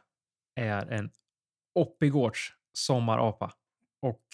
[0.55, 1.11] är en
[1.75, 3.53] Oppigårds sommarapa.
[4.01, 4.25] Och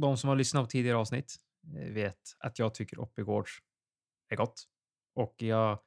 [0.00, 1.36] de som har lyssnat på tidigare avsnitt
[1.76, 3.52] eh, vet att jag tycker Oppigårds
[4.28, 4.64] är gott.
[5.14, 5.78] Och jag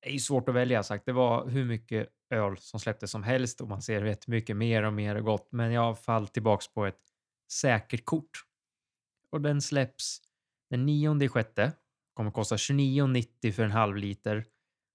[0.00, 1.06] är ju svårt att välja sagt.
[1.06, 4.82] Det var hur mycket öl som släpptes som helst och man ser rätt mycket mer
[4.82, 5.48] och mer gott.
[5.52, 7.00] Men jag fall tillbaks på ett
[7.52, 8.44] säkert kort.
[9.30, 10.20] Och den släpps
[10.70, 11.72] den 9 sjätte.
[12.14, 14.44] Kommer kosta 29,90 för en halv liter.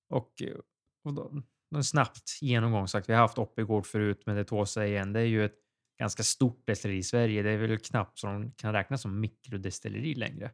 [0.09, 0.57] Och, eh,
[1.03, 1.41] och då,
[1.75, 3.09] en snabbt genomgång sagt.
[3.09, 5.13] Vi har haft Oppigård förut, men det tål sig igen.
[5.13, 5.64] Det är ju ett
[5.97, 7.43] ganska stort destilleri i Sverige.
[7.43, 10.51] Det är väl knappt så de kan räknas som mikrodestilleri längre.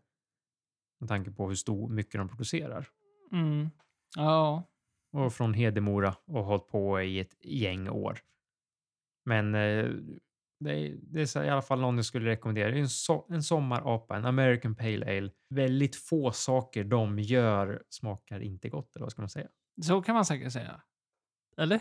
[1.00, 2.88] Med tanke på hur stor, mycket de producerar.
[3.32, 3.70] Mm.
[4.16, 4.68] Ja.
[5.12, 8.20] Och från Hedemora och hållit på i ett gäng år.
[9.26, 9.90] Men eh,
[10.60, 12.72] det, är, det är i alla fall någon jag skulle rekommendera.
[12.72, 15.32] Det är en, so en sommarapa, en American Pale Ale.
[15.50, 19.48] Väldigt få saker de gör smakar inte gott, eller vad ska man säga?
[19.82, 20.82] Så kan man säkert säga.
[21.58, 21.80] Eller?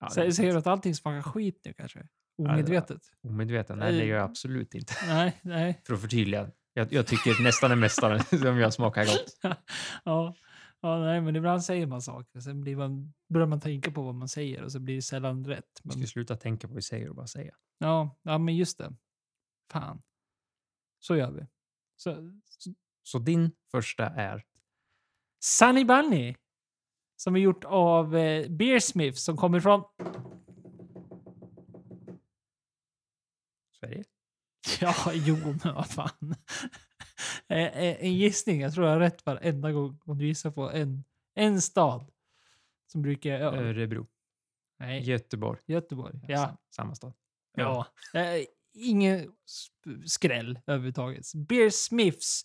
[0.00, 2.08] Ja, Säger du att allting smakar skit nu kanske?
[2.36, 3.02] Omedvetet?
[3.22, 3.78] Omedvetet?
[3.78, 4.94] Nej, det gör jag absolut inte.
[5.06, 5.80] Nej, nej.
[5.86, 6.50] För att förtydliga.
[6.74, 9.38] Jag, jag tycker nästan det mesta som jag smakar gott.
[10.04, 10.34] ja.
[10.80, 12.40] ja, nej, men ibland säger man saker.
[12.40, 15.44] Sen blir man, börjar man tänka på vad man säger och så blir det sällan
[15.44, 15.80] rätt.
[15.82, 15.96] Men...
[15.96, 17.54] Vi ska sluta tänka på vad vi säger och bara säga.
[17.78, 18.92] Ja, ja men just det.
[19.70, 20.02] Fan.
[21.00, 21.46] Så gör vi.
[21.96, 22.32] Så,
[23.02, 24.44] så din första är?
[25.40, 26.34] Sunny Bunny.
[27.16, 29.84] Som är gjort av eh, Beersmith som kommer från
[33.82, 34.04] Sverige?
[34.80, 36.34] Ja, jo, men vad fan.
[37.48, 38.60] en gissning.
[38.60, 41.04] Jag tror jag har rätt varenda gång om du gissar på en,
[41.34, 42.10] en stad.
[42.92, 43.30] Som brukar...
[43.30, 43.56] Ja.
[43.56, 44.06] Örebro.
[44.78, 45.02] Nej.
[45.02, 45.60] Göteborg.
[45.66, 46.56] Göteborg, ja.
[46.70, 47.12] Samma stad.
[47.56, 47.86] Ja.
[48.12, 48.44] ja.
[48.74, 49.32] Ingen
[50.06, 51.34] skräll överhuvudtaget.
[51.34, 52.42] Beer Smiths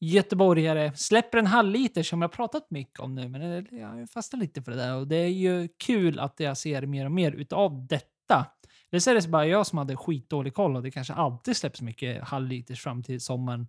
[0.00, 4.70] göteborgare släpper en halvliter som jag pratat mycket om nu, men jag fastnar lite för
[4.72, 4.96] det där.
[4.96, 8.46] Och det är ju kul att jag ser mer och mer utav detta.
[8.90, 11.82] Eller så är det bara jag som hade skitdålig koll och det kanske alltid släpps
[11.82, 13.68] mycket halvliters fram till sommaren.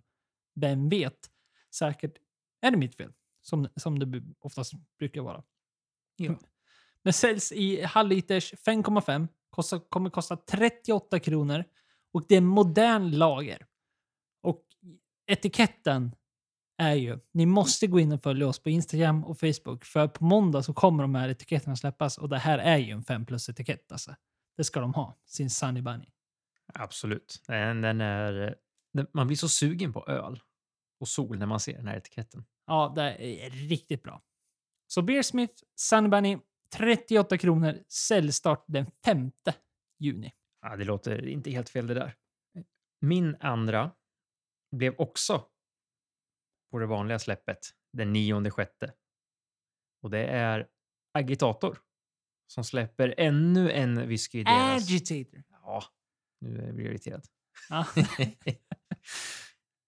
[0.54, 1.30] Vem vet?
[1.74, 2.14] Säkert
[2.60, 3.12] är det mitt fel,
[3.42, 5.42] som, som det oftast brukar vara.
[6.16, 6.34] Ja.
[7.02, 9.28] Men säljs i halvliters 5,5.
[9.50, 11.64] Kostar, kommer kosta 38 kronor.
[12.12, 13.66] Och det är modern lager.
[14.42, 14.64] Och
[15.26, 16.14] etiketten
[16.78, 19.84] är ju, ni måste gå in och följa oss på Instagram och Facebook.
[19.84, 23.04] För på måndag så kommer de här etiketterna släppas och det här är ju en
[23.04, 24.14] 5 plus etikett alltså.
[24.60, 26.12] Det ska de ha, sin Sunny Bunny.
[26.74, 27.42] Absolut.
[27.46, 28.58] Den, den är,
[28.92, 30.42] den, man blir så sugen på öl
[31.00, 32.44] och sol när man ser den här etiketten.
[32.66, 33.02] Ja, det
[33.46, 34.22] är riktigt bra.
[34.86, 36.38] Så Beersmith Sunny Bunny
[36.76, 39.30] 38 kronor, säljstart den 5
[39.98, 40.32] juni.
[40.60, 42.14] Ja, det låter inte helt fel det där.
[43.00, 43.90] Min andra
[44.76, 45.44] blev också
[46.70, 47.58] på det vanliga släppet
[47.92, 48.94] den nionde sjätte.
[50.02, 50.68] Och det är
[51.18, 51.78] Agitator
[52.50, 54.84] som släpper ännu en whisky i deras...
[54.84, 55.42] Agitator.
[55.50, 55.84] Ja,
[56.40, 57.26] nu blir jag irriterad.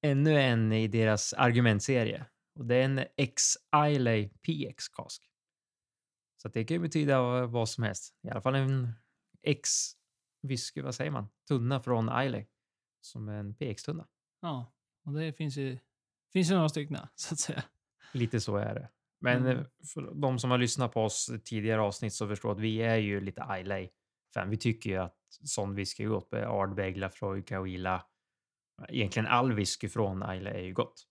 [0.02, 2.26] Ännu en i deras argumentserie.
[2.54, 5.30] Och det är en X-Islay PX Cask.
[6.42, 8.14] Så det kan ju betyda vad som helst.
[8.22, 8.92] I alla fall en
[9.42, 11.28] X-whisky, vad säger man?
[11.48, 12.46] Tunna från Islay.
[13.00, 14.08] Som en PX-tunna.
[14.40, 14.72] ja,
[15.04, 15.78] och det finns ju,
[16.32, 17.62] finns ju några stycken så att säga.
[18.12, 18.88] Lite så är det.
[19.22, 19.58] Men Mm.
[19.58, 19.64] eh,
[19.94, 23.20] för de som har lyssnat på oss tidigare avsnitt så förstår att vi är ju
[23.20, 24.50] lite Islay-fan.
[24.50, 28.06] Vi tycker ju att sån whisky är gott med Ardbeg, Lafroy, Cahuilla.
[28.88, 31.06] Egentligen all whisky från Islay är ju gott.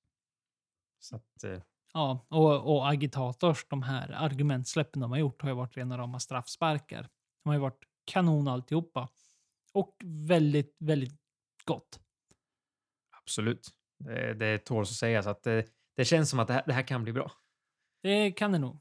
[0.99, 1.62] Så att, eh,
[1.93, 6.20] Ja, och, och Agitators, de här argumentsläppen de har gjort har ju varit rena rama
[6.20, 7.01] straffsparkar.
[7.43, 9.09] De har ju varit kanon alltihopa.
[9.74, 11.20] Och väldigt, väldigt
[11.66, 11.99] gott.
[13.22, 13.68] absolut.
[13.99, 16.88] Det, det tål att sägas att det, det känns som att det här, det här
[16.88, 17.32] kan bli bra.
[18.02, 18.80] Det kan det nog.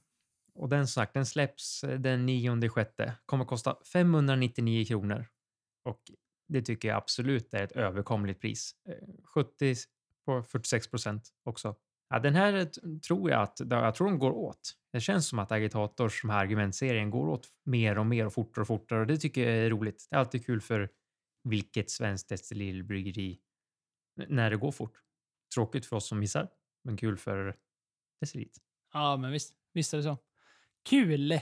[0.55, 3.15] Och den sagt, den släpps eh, den 9 sjätte.
[3.27, 5.27] Kommer kosta 599 kronor.
[5.85, 6.01] Och
[6.49, 8.75] det tycker jag absolut är ett överkomligt pris.
[8.89, 9.75] Eh, 70
[10.25, 11.77] på 46 procent också.
[12.09, 12.65] Ja, den här
[13.01, 14.73] tror jag att jag tror de går åt.
[14.93, 18.63] Det känns som att Agitators, som här argumentserien, går åt mer och mer och fortare
[18.63, 20.07] och fortare och det tycker jag är roligt.
[20.11, 20.89] Det är alltid kul för
[21.45, 23.41] vilket svenskt destilleribryggeri
[24.29, 25.01] när det går fort.
[25.55, 26.49] Tråkigt för oss som missar,
[26.85, 27.57] men kul för
[28.21, 28.70] destilleriet.
[28.93, 30.19] Ja, men visst, visst är det så.
[30.89, 31.41] Kul!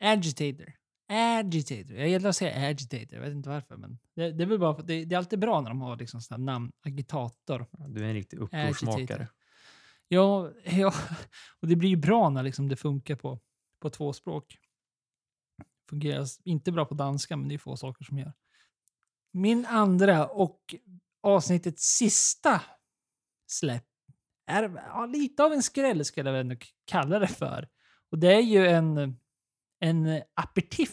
[0.00, 0.72] Agitator.
[1.08, 1.96] Agitator.
[1.96, 3.14] Jag gillar att säga agitator.
[3.14, 5.38] Jag vet inte varför, men det, det är väl bara för det, det är alltid
[5.38, 6.72] bra när de har liksom sådana namn.
[6.86, 7.66] Agitator.
[7.88, 9.28] Du är en riktig upprorsmakare.
[10.08, 10.94] Ja, ja,
[11.60, 13.40] och det blir ju bra när liksom det funkar på,
[13.80, 14.58] på två språk.
[15.88, 18.32] Fungerar inte bra på danska, men det är få saker som gör.
[19.32, 20.74] Min andra och
[21.22, 22.62] avsnittets sista
[23.46, 23.87] släpp
[24.48, 27.68] är ja, lite av en skräll skulle jag väl ändå kalla det för.
[28.10, 29.16] Och det är ju en,
[29.80, 30.90] en aperitif.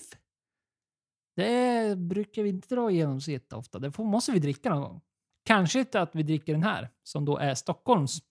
[1.36, 3.80] Det brukar vi inte dra igenom så jätteofta.
[3.80, 5.02] Det får, måste vi dricka någon gång.
[5.46, 8.22] Kanske inte att vi dricker den här, som då är Stockholms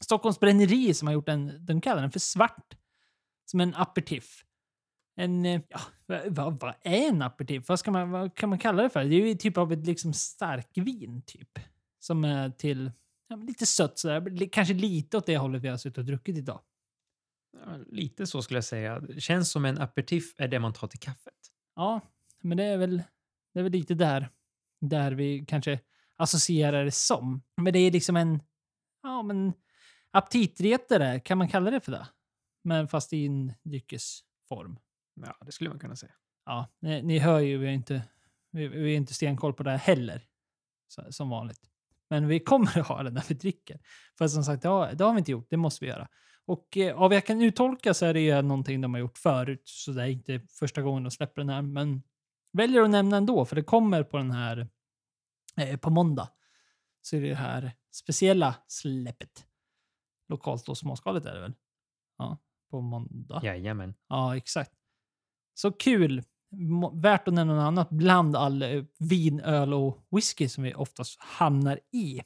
[0.00, 2.76] Stockholms bränneri som har gjort en, de kallar den för svart.
[3.44, 4.44] Som en aperitif.
[5.16, 7.68] En, ja, vad, vad, vad är en aperitif?
[7.68, 9.04] Vad, ska man, vad kan man kalla det för?
[9.04, 11.58] Det är ju typ av ett liksom starkvin typ.
[11.98, 12.92] Som är till,
[13.30, 14.48] ja, lite sött sådär.
[14.52, 16.60] Kanske lite åt det hållet vi har suttit och druckit idag.
[17.52, 19.00] Ja, lite så skulle jag säga.
[19.00, 21.34] Det känns som en aperitif är det man tar till kaffet.
[21.76, 22.00] Ja,
[22.40, 23.02] men det är väl,
[23.52, 24.28] det är väl lite där,
[24.80, 25.80] där vi kanske
[26.16, 27.42] associerar det som.
[27.56, 28.42] Men det är liksom en,
[29.02, 29.52] ja men
[30.10, 32.08] aptitretare, kan man kalla det för det?
[32.64, 34.78] Men fast i en dryckesform.
[35.14, 36.12] Ja, det skulle man kunna säga.
[36.46, 38.02] Ja, ni, ni hör ju, vi har inte,
[38.50, 40.26] vi, vi inte stenkoll på det här heller.
[40.88, 41.70] Så, som vanligt.
[42.10, 43.80] Men vi kommer att ha det när vi dricker.
[44.18, 45.50] För som sagt, det har, det har vi inte gjort.
[45.50, 46.08] Det måste vi göra.
[46.44, 49.62] Och eh, av jag kan uttolka så är det ju någonting de har gjort förut.
[49.64, 51.62] Så det är inte första gången de släpper den här.
[51.62, 52.02] Men
[52.52, 54.68] väljer att nämna ändå, för det kommer på den här
[55.56, 56.28] eh, på måndag.
[57.02, 59.46] Så är det det här speciella släppet.
[60.28, 61.54] Lokalt och småskaligt är det väl?
[62.18, 62.38] Ja,
[62.70, 63.40] på måndag.
[63.44, 63.94] Jajamän.
[64.08, 64.72] Ja, exakt.
[65.54, 66.22] Så kul.
[66.92, 71.20] Värt att nämna något annat bland all eh, vin, öl och whisky som vi oftast
[71.20, 72.20] hamnar i.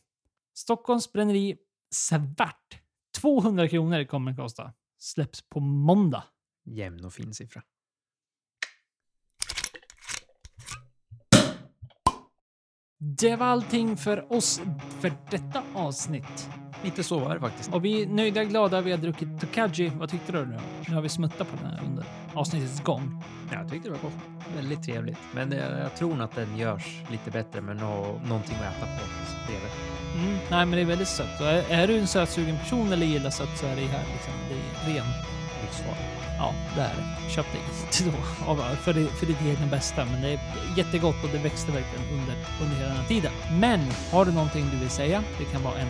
[0.54, 1.56] Stockholms bränneri
[1.94, 2.80] Svart.
[3.20, 4.72] 200 kronor kommer den kosta.
[4.98, 6.24] Släpps på måndag.
[6.64, 7.62] Jämn och fin siffra.
[12.98, 14.60] Det var allting för oss
[15.00, 16.50] för detta avsnitt.
[16.84, 17.74] Lite så var det faktiskt.
[17.74, 18.80] Och vi är nöjda, glada.
[18.80, 19.92] Vi har druckit Tokaji.
[19.94, 20.58] Vad tyckte du nu?
[20.88, 23.22] Nu har vi smuttat på den här under avsnittets gång.
[23.52, 24.46] Jag tyckte det var gott.
[24.56, 25.18] Väldigt trevligt.
[25.34, 28.86] Men jag, jag tror nog att den görs lite bättre med nå, någonting att äta
[28.86, 29.02] på
[29.46, 29.70] bredvid.
[30.16, 31.40] Mm, nej, men det är väldigt sött.
[31.40, 34.54] Är, är du en sötsugen person eller gillar sött så är det här liksom, det
[34.54, 35.06] är ren.
[35.62, 36.13] Livsfarligt.
[36.38, 37.30] Ja, det är det.
[37.30, 40.04] Köp det inte då för, det, för ditt egna bästa.
[40.04, 40.40] Men det är
[40.76, 43.32] jättegott och det växte verkligen under, under hela den här tiden.
[43.52, 43.80] Men
[44.12, 45.24] har du någonting du vill säga?
[45.38, 45.88] Det kan vara en,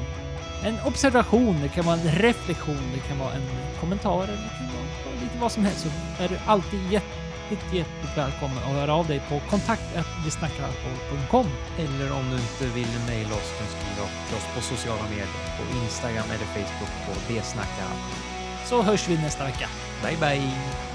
[0.65, 3.49] en observation, det kan vara en reflektion, det kan vara en
[3.81, 5.81] kommentar eller det kan vara lite vad som helst.
[5.81, 5.89] Så
[6.23, 11.47] är du alltid jätte, hjärtligt, hjärtligt välkommen att höra av dig på kontakt.visnackaralkohol.com.
[11.79, 15.29] Eller om du inte vill mejla oss kan du skriva till oss på sociala medier,
[15.59, 18.34] på Instagram eller Facebook på Det.
[18.65, 19.69] Så hörs vi nästa vecka.
[20.03, 20.94] Bye bye!